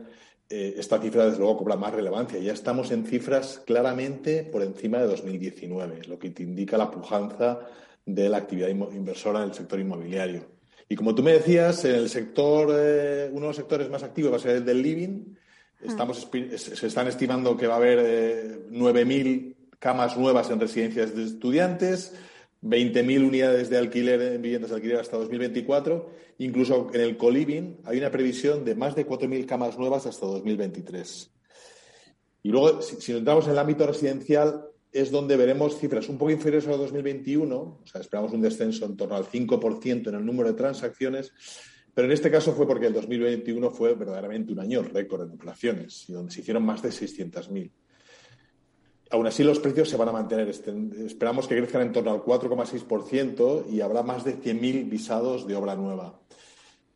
[0.49, 2.39] eh, esta cifra desde luego cobra más relevancia.
[2.39, 7.59] Ya estamos en cifras claramente por encima de 2019, lo que te indica la pujanza
[8.05, 10.45] de la actividad inversora en el sector inmobiliario.
[10.89, 14.33] Y como tú me decías, en el sector, eh, uno de los sectores más activos
[14.33, 15.35] va a ser el del living.
[15.81, 21.23] Estamos, se están estimando que va a haber eh, 9.000 camas nuevas en residencias de
[21.23, 22.13] estudiantes,
[22.63, 26.09] 20.000 unidades de alquiler en viviendas de alquiler hasta 2024.
[26.37, 31.31] Incluso en el coliving hay una previsión de más de 4.000 camas nuevas hasta 2023.
[32.43, 36.67] Y luego, si, entramos en el ámbito residencial, es donde veremos cifras un poco inferiores
[36.67, 40.55] a 2021, o sea, esperamos un descenso en torno al 5% en el número de
[40.55, 41.31] transacciones,
[41.93, 46.07] pero en este caso fue porque el 2021 fue verdaderamente un año récord en operaciones,
[46.09, 47.71] y donde se hicieron más de 600.000.
[49.13, 50.49] Aún así, los precios se van a mantener.
[50.49, 50.73] Este,
[51.05, 55.75] esperamos que crezcan en torno al 4,6% y habrá más de 100.000 visados de obra
[55.75, 56.19] nueva.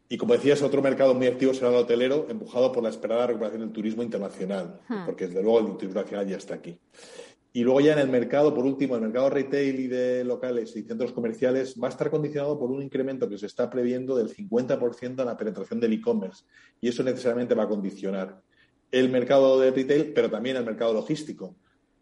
[0.10, 3.62] Y como decías, otro mercado muy activo será el hotelero, empujado por la esperada recuperación
[3.62, 6.80] del turismo internacional, porque desde luego el turismo internacional ya está aquí.
[7.54, 10.82] Y luego ya en el mercado, por último, el mercado retail y de locales y
[10.82, 15.20] centros comerciales va a estar condicionado por un incremento que se está previendo del 50%
[15.20, 16.46] en la penetración del e-commerce.
[16.82, 18.42] Y eso necesariamente va a condicionar
[18.90, 21.58] el mercado de retail, pero también el mercado logístico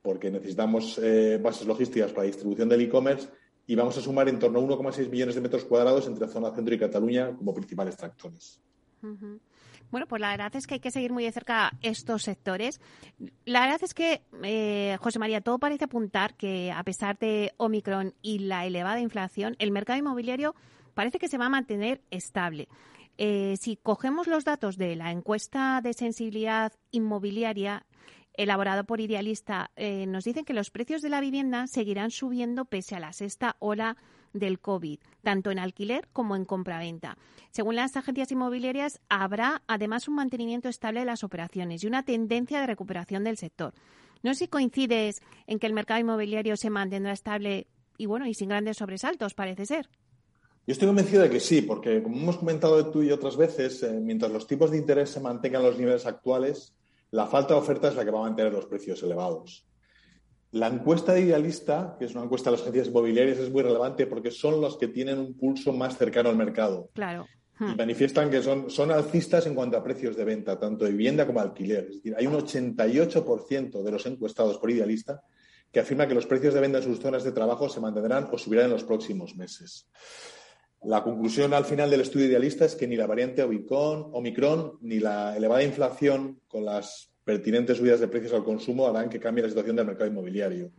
[0.05, 3.27] porque necesitamos eh, bases logísticas para la distribución del e-commerce
[3.65, 6.75] y vamos a sumar en torno a 1,6 millones de metros cuadrados entre zona centro
[6.75, 8.61] y Cataluña como principales tractores.
[9.89, 12.79] Bueno, pues la verdad es que hay que seguir muy de cerca estos sectores.
[13.45, 18.13] La verdad es que, eh, José María, todo parece apuntar que a pesar de Omicron
[18.21, 20.53] y la elevada inflación, el mercado inmobiliario
[20.93, 22.67] parece que se va a mantener estable.
[23.17, 27.85] Eh, si cogemos los datos de la encuesta de sensibilidad inmobiliaria,
[28.37, 32.95] elaborado por Idealista, eh, nos dicen que los precios de la vivienda seguirán subiendo pese
[32.95, 33.97] a la sexta ola
[34.33, 37.17] del COVID, tanto en alquiler como en compraventa.
[37.51, 42.59] Según las agencias inmobiliarias, habrá además un mantenimiento estable de las operaciones y una tendencia
[42.59, 43.73] de recuperación del sector.
[44.23, 47.67] No sé si coincides en que el mercado inmobiliario se mantendrá estable
[47.97, 49.89] y bueno, y sin grandes sobresaltos, parece ser.
[50.67, 53.99] Yo estoy convencido de que sí, porque como hemos comentado tú y otras veces, eh,
[54.01, 56.73] mientras los tipos de interés se mantengan los niveles actuales,
[57.11, 59.67] la falta de oferta es la que va a mantener los precios elevados.
[60.51, 64.07] La encuesta de Idealista, que es una encuesta de las agencias inmobiliarias, es muy relevante
[64.07, 66.89] porque son los que tienen un pulso más cercano al mercado.
[66.93, 67.27] Claro.
[67.59, 67.77] Y hmm.
[67.77, 71.39] manifiestan que son, son alcistas en cuanto a precios de venta, tanto de vivienda como
[71.41, 71.87] de alquiler.
[71.89, 75.23] Es decir, hay un 88% de los encuestados por Idealista
[75.71, 78.37] que afirma que los precios de venta en sus zonas de trabajo se mantendrán o
[78.37, 79.89] subirán en los próximos meses.
[80.85, 84.99] La conclusión al final del estudio idealista es que ni la variante Omicron, Omicron ni
[84.99, 89.49] la elevada inflación con las pertinentes subidas de precios al consumo harán que cambie la
[89.49, 90.71] situación del mercado inmobiliario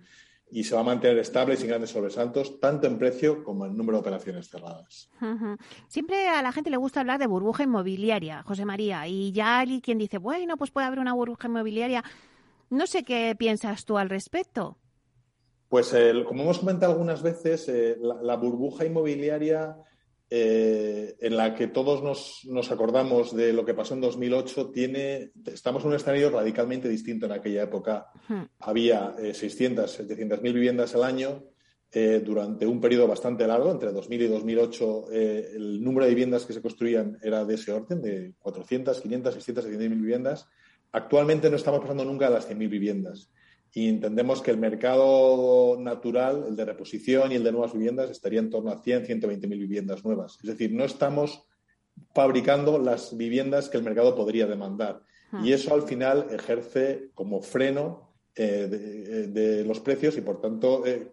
[0.49, 3.77] y se va a mantener estable y sin grandes sobresaltos, tanto en precio como en
[3.77, 5.11] número de operaciones cerradas.
[5.89, 9.81] Siempre a la gente le gusta hablar de burbuja inmobiliaria, José María, y ya hay
[9.81, 12.05] quien dice, bueno, pues puede haber una burbuja inmobiliaria.
[12.71, 14.79] No sé qué piensas tú al respecto.
[15.69, 15.93] Pues
[16.29, 19.77] como hemos comentado algunas veces, eh, la, burbuja inmobiliaria
[20.29, 25.83] eh, en la que todos nos, acordamos de lo que pasó en 2008, tiene, estamos
[25.83, 28.09] en un escenario radicalmente distinto en aquella época.
[28.59, 31.45] Había 600, eh, 700.000 viviendas al año.
[31.93, 36.53] Eh, durante un periodo bastante largo, entre 2000 y 2008, el número de viviendas que
[36.53, 40.49] se construían era de ese orden, de 400, 500, 600, 700.000 viviendas.
[40.91, 43.31] Actualmente no estamos pasando nunca a las 100.000 viviendas
[43.77, 48.41] y entendemos que el mercado natural, el de reposición y el de nuevas viviendas, estaría
[48.41, 50.39] en torno a 100, 120 mil viviendas nuevas.
[50.43, 51.45] Es decir, no estamos
[52.15, 55.03] fabricando las viviendas que el mercado podría demandar.
[55.31, 55.45] Hmm.
[55.45, 58.67] Y eso al final ejerce como freno eh,
[59.29, 61.13] de, los precios y, por tanto, eh,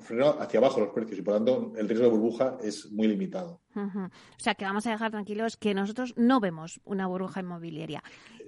[0.00, 3.60] frenó hacia abajo los precios y por tanto el riesgo de burbuja es muy limitado.
[3.74, 8.02] O sea que vamos a dejar tranquilos que nosotros no vemos una burbuja inmobiliaria.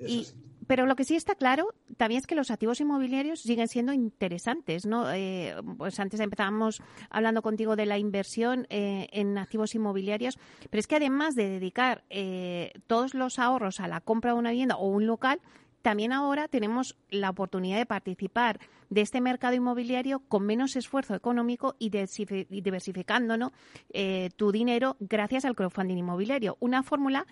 [0.07, 0.27] Y,
[0.67, 4.87] pero lo que sí está claro también es que los activos inmobiliarios siguen siendo interesantes,
[4.87, 5.13] ¿no?
[5.13, 10.39] Eh, pues antes empezábamos hablando contigo de la inversión eh, en activos inmobiliarios,
[10.71, 14.51] pero es que además de dedicar eh, todos los ahorros a la compra de una
[14.51, 15.41] vivienda o un local,
[15.85, 18.59] también ahora tenemos la oportunidad de participar
[18.89, 23.53] de este mercado inmobiliario con menos esfuerzo económico y diversificando
[23.93, 26.57] eh, tu dinero gracias al crowdfunding inmobiliario.
[26.61, 27.27] Una fórmula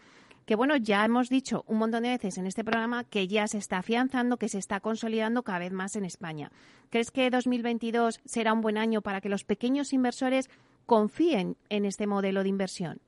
[0.46, 3.58] que, bueno, ya hemos dicho un montón de veces en este programa que ya se
[3.58, 6.50] está afianzando, que se está consolidando cada vez más en España.
[6.90, 10.50] ¿Crees que 2022 será un buen año para que los pequeños inversores
[10.86, 13.00] confíen en este modelo de inversión?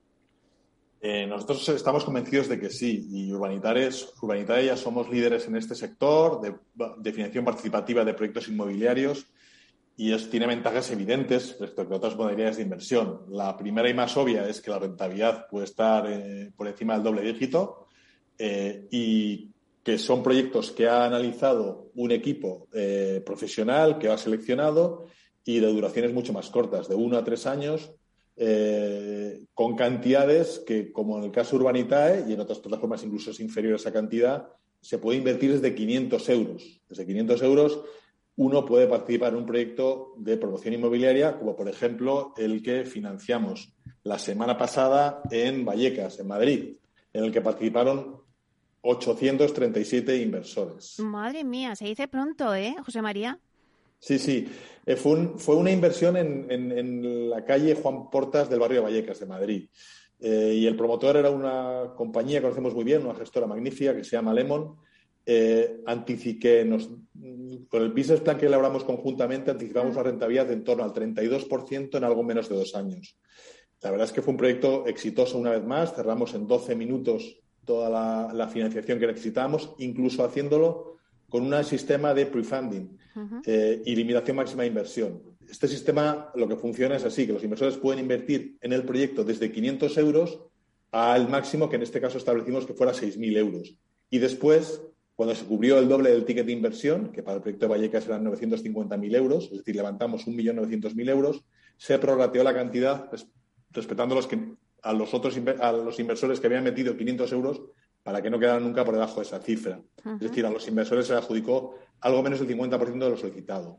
[1.06, 6.40] Eh, nosotros estamos convencidos de que sí, y Urbanitares, Urbanitaria somos líderes en este sector
[6.40, 9.26] de, financiación participativa de proyectos inmobiliarios
[9.96, 13.22] y es, tiene ventajas evidentes respecto a otras modalidades de inversión.
[13.28, 17.04] La primera y más obvia es que la rentabilidad puede estar eh, por encima del
[17.04, 17.86] doble dígito
[18.38, 19.50] eh, y
[19.82, 22.68] que son proyectos que ha analizado un equipo
[23.26, 25.04] profesional que ha seleccionado
[25.44, 27.92] y de duraciones mucho más cortas, de uno a tres años,
[28.36, 33.38] eh, con cantidades que, como en el caso Urbanitae y en otras plataformas incluso es
[33.38, 34.48] inferior a esa cantidad,
[34.80, 36.80] se puede invertir desde 500 euros.
[36.88, 37.80] Desde 500 euros
[38.36, 43.72] uno puede participar en un proyecto de promoción inmobiliaria, como por ejemplo el que financiamos
[44.02, 46.76] la semana pasada en Vallecas, en Madrid,
[47.12, 48.20] en el que participaron
[48.82, 50.98] 837 inversores.
[50.98, 53.38] Madre mía, se dice pronto, ¿eh, José María?
[53.98, 54.46] Sí, sí.
[54.84, 59.26] Eh, fue, fue, una inversión en, la calle Juan Portas del barrio de Vallecas de
[59.26, 59.68] Madrid.
[60.20, 64.04] Eh, y el promotor era una compañía que conocemos muy bien, una gestora magnífica que
[64.04, 64.76] se llama Lemon.
[65.26, 65.80] Eh,
[66.66, 66.90] nos,
[67.68, 71.96] con el business plan que elaboramos conjuntamente, anticipamos la rentabilidad de en torno al 32%
[71.96, 73.16] en algo menos de dos años.
[73.80, 75.94] La verdad es que fue un proyecto exitoso una vez más.
[75.94, 80.94] Cerramos en 12 minutos toda la, la financiación que necesitábamos, incluso haciéndolo
[81.34, 82.96] con un sistema de prefunding
[83.44, 85.20] eh, y limitación máxima de inversión.
[85.50, 89.24] Este sistema lo que funciona es así, que los inversores pueden invertir en el proyecto
[89.24, 90.40] desde 500 euros
[90.92, 93.74] al máximo que en este caso establecimos que fuera 6.000 euros.
[94.10, 94.80] Y después,
[95.16, 98.06] cuando se cubrió el doble del ticket de inversión, que para el proyecto de Vallecas
[98.06, 101.44] eran 950.000 euros, es decir, levantamos 1.900.000 euros,
[101.76, 103.10] se prorrateó la cantidad
[103.70, 104.38] respetando los que,
[104.82, 107.62] a los otros a los inversores que habían metido 500 euros
[108.02, 109.80] para que no quedara nunca por debajo de esa cifra.
[110.04, 113.78] Es decir, a los inversores se adjudicó algo menos del 50% de lo solicitado.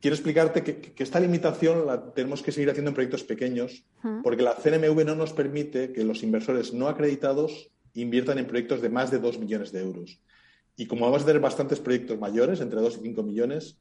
[0.00, 3.84] Quiero explicarte que, esta limitación la tenemos que seguir haciendo en proyectos pequeños,
[4.22, 8.88] porque la CNMV no nos permite que los inversores no acreditados inviertan en proyectos de
[8.88, 10.20] más de 2 millones de euros.
[10.80, 13.76] Y como vamos a tener bastantes proyectos mayores, entre 2 y 5 millones,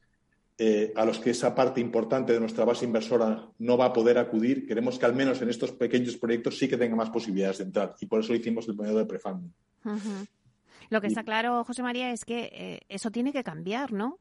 [0.57, 4.17] eh, a los que esa parte importante de nuestra base inversora no va a poder
[4.17, 7.63] acudir, queremos que al menos en estos pequeños proyectos sí que tenga más posibilidades de
[7.63, 7.95] entrar.
[8.01, 9.53] Y por eso hicimos el modelo de prefunding.
[10.89, 14.19] Lo que está claro, José María, es que eh, eso tiene que cambiar, ¿no?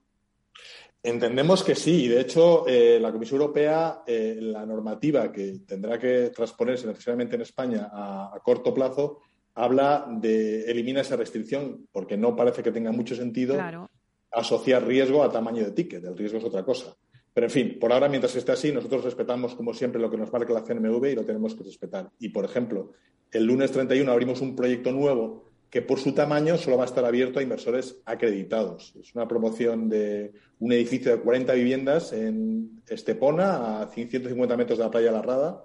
[1.03, 6.31] Entendemos que sí, y de hecho eh, la Comisión Europea, la normativa que tendrá que
[6.31, 9.23] transponerse necesariamente en España a, a, corto plazo,
[9.59, 13.91] habla de elimina esa restricción, porque no parece que tenga mucho sentido claro
[14.33, 16.05] asociar riesgo a tamaño de ticket.
[16.05, 16.95] El riesgo es otra cosa.
[17.33, 20.33] Pero, en fin, por ahora, mientras esté así, nosotros respetamos, como siempre, lo que nos
[20.33, 22.11] marca la CNMV y lo tenemos que respetar.
[22.19, 22.93] Y, por ejemplo,
[23.31, 27.05] el lunes 31 abrimos un proyecto nuevo que, por su tamaño, solo va a estar
[27.05, 28.95] abierto a inversores acreditados.
[28.99, 34.85] Es una promoción de un edificio de 40 viviendas en Estepona, a 150 metros de
[34.85, 35.65] la playa La Rada,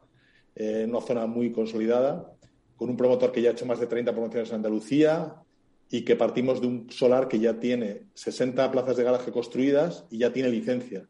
[0.56, 2.34] en una zona muy consolidada,
[2.84, 5.36] con un promotor que ya ha hecho más de 30 promociones en Andalucía,
[5.90, 10.18] y que partimos de un solar que ya tiene 60 plazas de garaje construidas y
[10.18, 11.08] ya tiene licencia.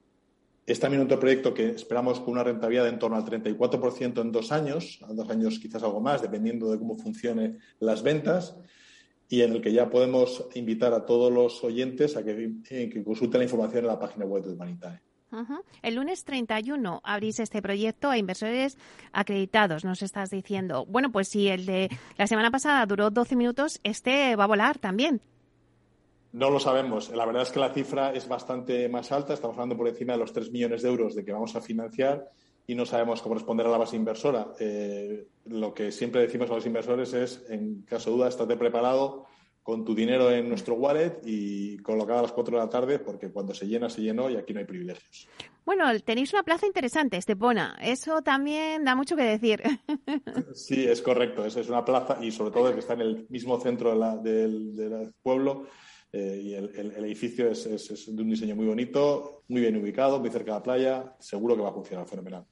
[0.68, 4.32] Es también otro proyecto que esperamos con una rentabilidad de en torno al 34% en
[4.32, 8.56] dos años, en dos años quizás algo más, dependiendo de cómo funcionen las ventas,
[9.28, 13.40] y en el que ya podemos invitar a todos los oyentes a que, eh, consulten
[13.40, 15.02] la información en la página web de Humanitae.
[15.82, 18.78] El lunes 31 abrís este proyecto a inversores
[19.12, 20.86] acreditados, nos estás diciendo.
[20.86, 24.80] Bueno, pues si el de la semana pasada duró 12 minutos, este va a volar
[24.80, 25.22] también.
[26.32, 27.10] No lo sabemos.
[27.10, 29.34] La verdad es que la cifra es bastante más alta.
[29.34, 32.28] Estamos hablando por encima de los 3 millones de euros de que vamos a financiar
[32.66, 34.48] y no sabemos cómo responder a la base inversora.
[34.60, 39.26] Eh, lo que siempre decimos a los inversores es, en caso de duda, estate preparado
[39.64, 43.32] con tu dinero en nuestro wallet y colocado a las 4 de la tarde, porque
[43.32, 45.30] cuando se llena, se llenó y aquí no hay privilegios.
[45.66, 47.78] Bueno, tenéis una plaza interesante, Estepona.
[47.82, 49.64] Eso también da mucho que decir.
[50.54, 51.46] Sí, es correcto.
[51.46, 55.66] Esa es una plaza y sobre todo que está en el mismo centro del, pueblo.
[56.12, 60.30] eh, y el, edificio es, es, de un diseño muy bonito, muy bien ubicado, muy
[60.30, 61.16] cerca de la playa.
[61.20, 62.46] Seguro que va a funcionar fenomenal.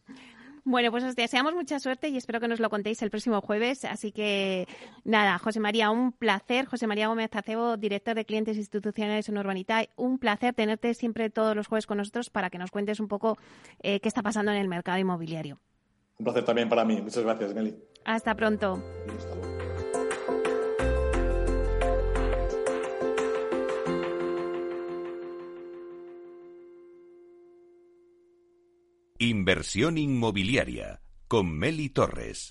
[0.63, 3.83] Bueno, pues os deseamos mucha suerte y espero que nos lo contéis el próximo jueves.
[3.85, 4.67] Así que
[5.03, 6.65] nada, José María, un placer.
[6.65, 9.85] José María Gómez Acebo, director de clientes institucionales en Urbanita.
[9.95, 13.37] Un placer tenerte siempre todos los jueves con nosotros para que nos cuentes un poco
[13.81, 15.59] eh, qué está pasando en el mercado inmobiliario.
[16.19, 17.01] Un placer también para mí.
[17.01, 17.75] Muchas gracias, Meli.
[18.05, 18.83] Hasta pronto.
[29.23, 32.49] Inversión inmobiliaria con Meli Torres.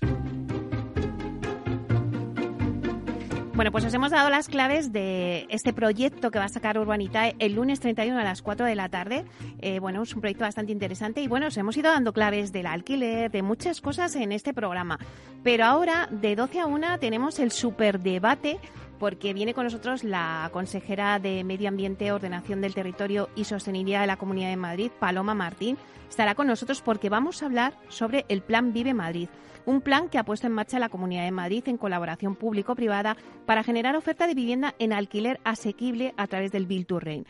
[3.54, 7.34] Bueno, pues os hemos dado las claves de este proyecto que va a sacar Urbanitae
[7.40, 9.24] el lunes 31 a las 4 de la tarde.
[9.58, 12.66] Eh, bueno, es un proyecto bastante interesante y bueno, os hemos ido dando claves del
[12.66, 15.00] alquiler, de muchas cosas en este programa.
[15.42, 18.60] Pero ahora, de 12 a 1, tenemos el superdebate
[19.00, 24.06] porque viene con nosotros la consejera de Medio Ambiente, Ordenación del Territorio y Sostenibilidad de
[24.06, 25.78] la Comunidad de Madrid, Paloma Martín.
[26.08, 29.30] Estará con nosotros porque vamos a hablar sobre el Plan Vive Madrid,
[29.64, 33.62] un plan que ha puesto en marcha la Comunidad de Madrid en colaboración público-privada para
[33.64, 37.26] generar oferta de vivienda en alquiler asequible a través del Bill to Rent.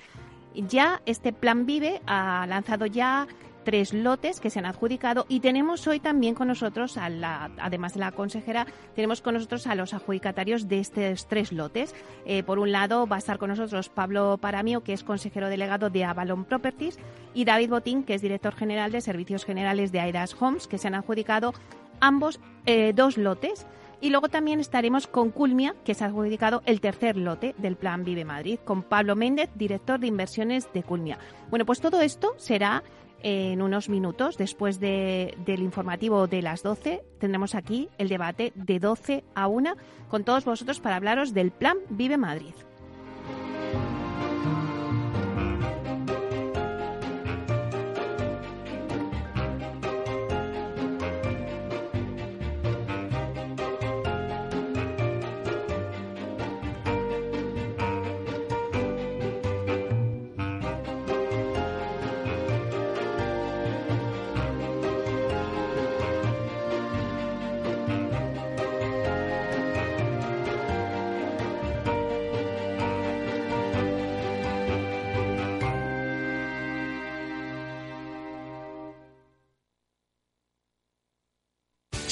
[0.55, 3.29] Ya este Plan Vive ha lanzado ya
[3.65, 7.95] tres lotes que se han adjudicado y tenemos hoy también con nosotros, a la, además
[7.95, 11.95] de la consejera, tenemos con nosotros a los adjudicatarios de estos tres lotes.
[12.25, 15.91] Eh, por un lado va a estar con nosotros Pablo Paramio, que es consejero delegado
[15.91, 16.99] de Avalon Properties,
[17.35, 20.89] y David Botín, que es director general de Servicios Generales de Aidas Homes, que se
[20.89, 21.53] han adjudicado
[22.01, 23.67] ambos eh, dos lotes.
[24.03, 28.03] Y luego también estaremos con Culmia, que se ha adjudicado el tercer lote del Plan
[28.03, 31.19] Vive Madrid, con Pablo Méndez, director de inversiones de Culmia.
[31.51, 32.83] Bueno, pues todo esto será
[33.23, 39.25] en unos minutos, después del informativo de las 12, tendremos aquí el debate de 12
[39.35, 39.77] a 1
[40.09, 42.55] con todos vosotros para hablaros del Plan Vive Madrid.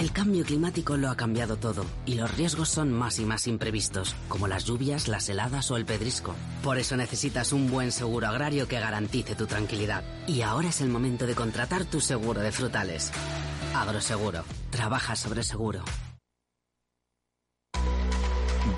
[0.00, 4.16] El cambio climático lo ha cambiado todo y los riesgos son más y más imprevistos,
[4.30, 6.34] como las lluvias, las heladas o el pedrisco.
[6.62, 10.02] Por eso necesitas un buen seguro agrario que garantice tu tranquilidad.
[10.26, 13.12] Y ahora es el momento de contratar tu seguro de frutales.
[13.74, 14.42] Agroseguro.
[14.70, 15.84] Trabaja sobre seguro.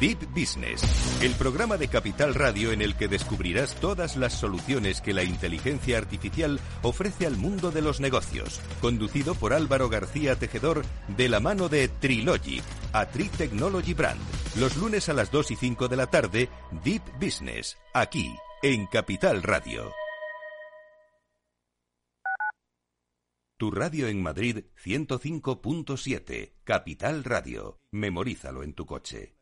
[0.01, 0.82] Deep Business,
[1.22, 5.99] el programa de Capital Radio en el que descubrirás todas las soluciones que la inteligencia
[5.99, 11.68] artificial ofrece al mundo de los negocios, conducido por Álvaro García Tejedor de la mano
[11.68, 12.62] de Trilogic,
[12.93, 14.20] a Tri Technology Brand,
[14.59, 16.49] los lunes a las 2 y 5 de la tarde,
[16.84, 19.93] Deep Business, aquí, en Capital Radio.
[23.57, 27.78] Tu radio en Madrid 105.7, Capital Radio.
[27.93, 29.41] Memorízalo en tu coche.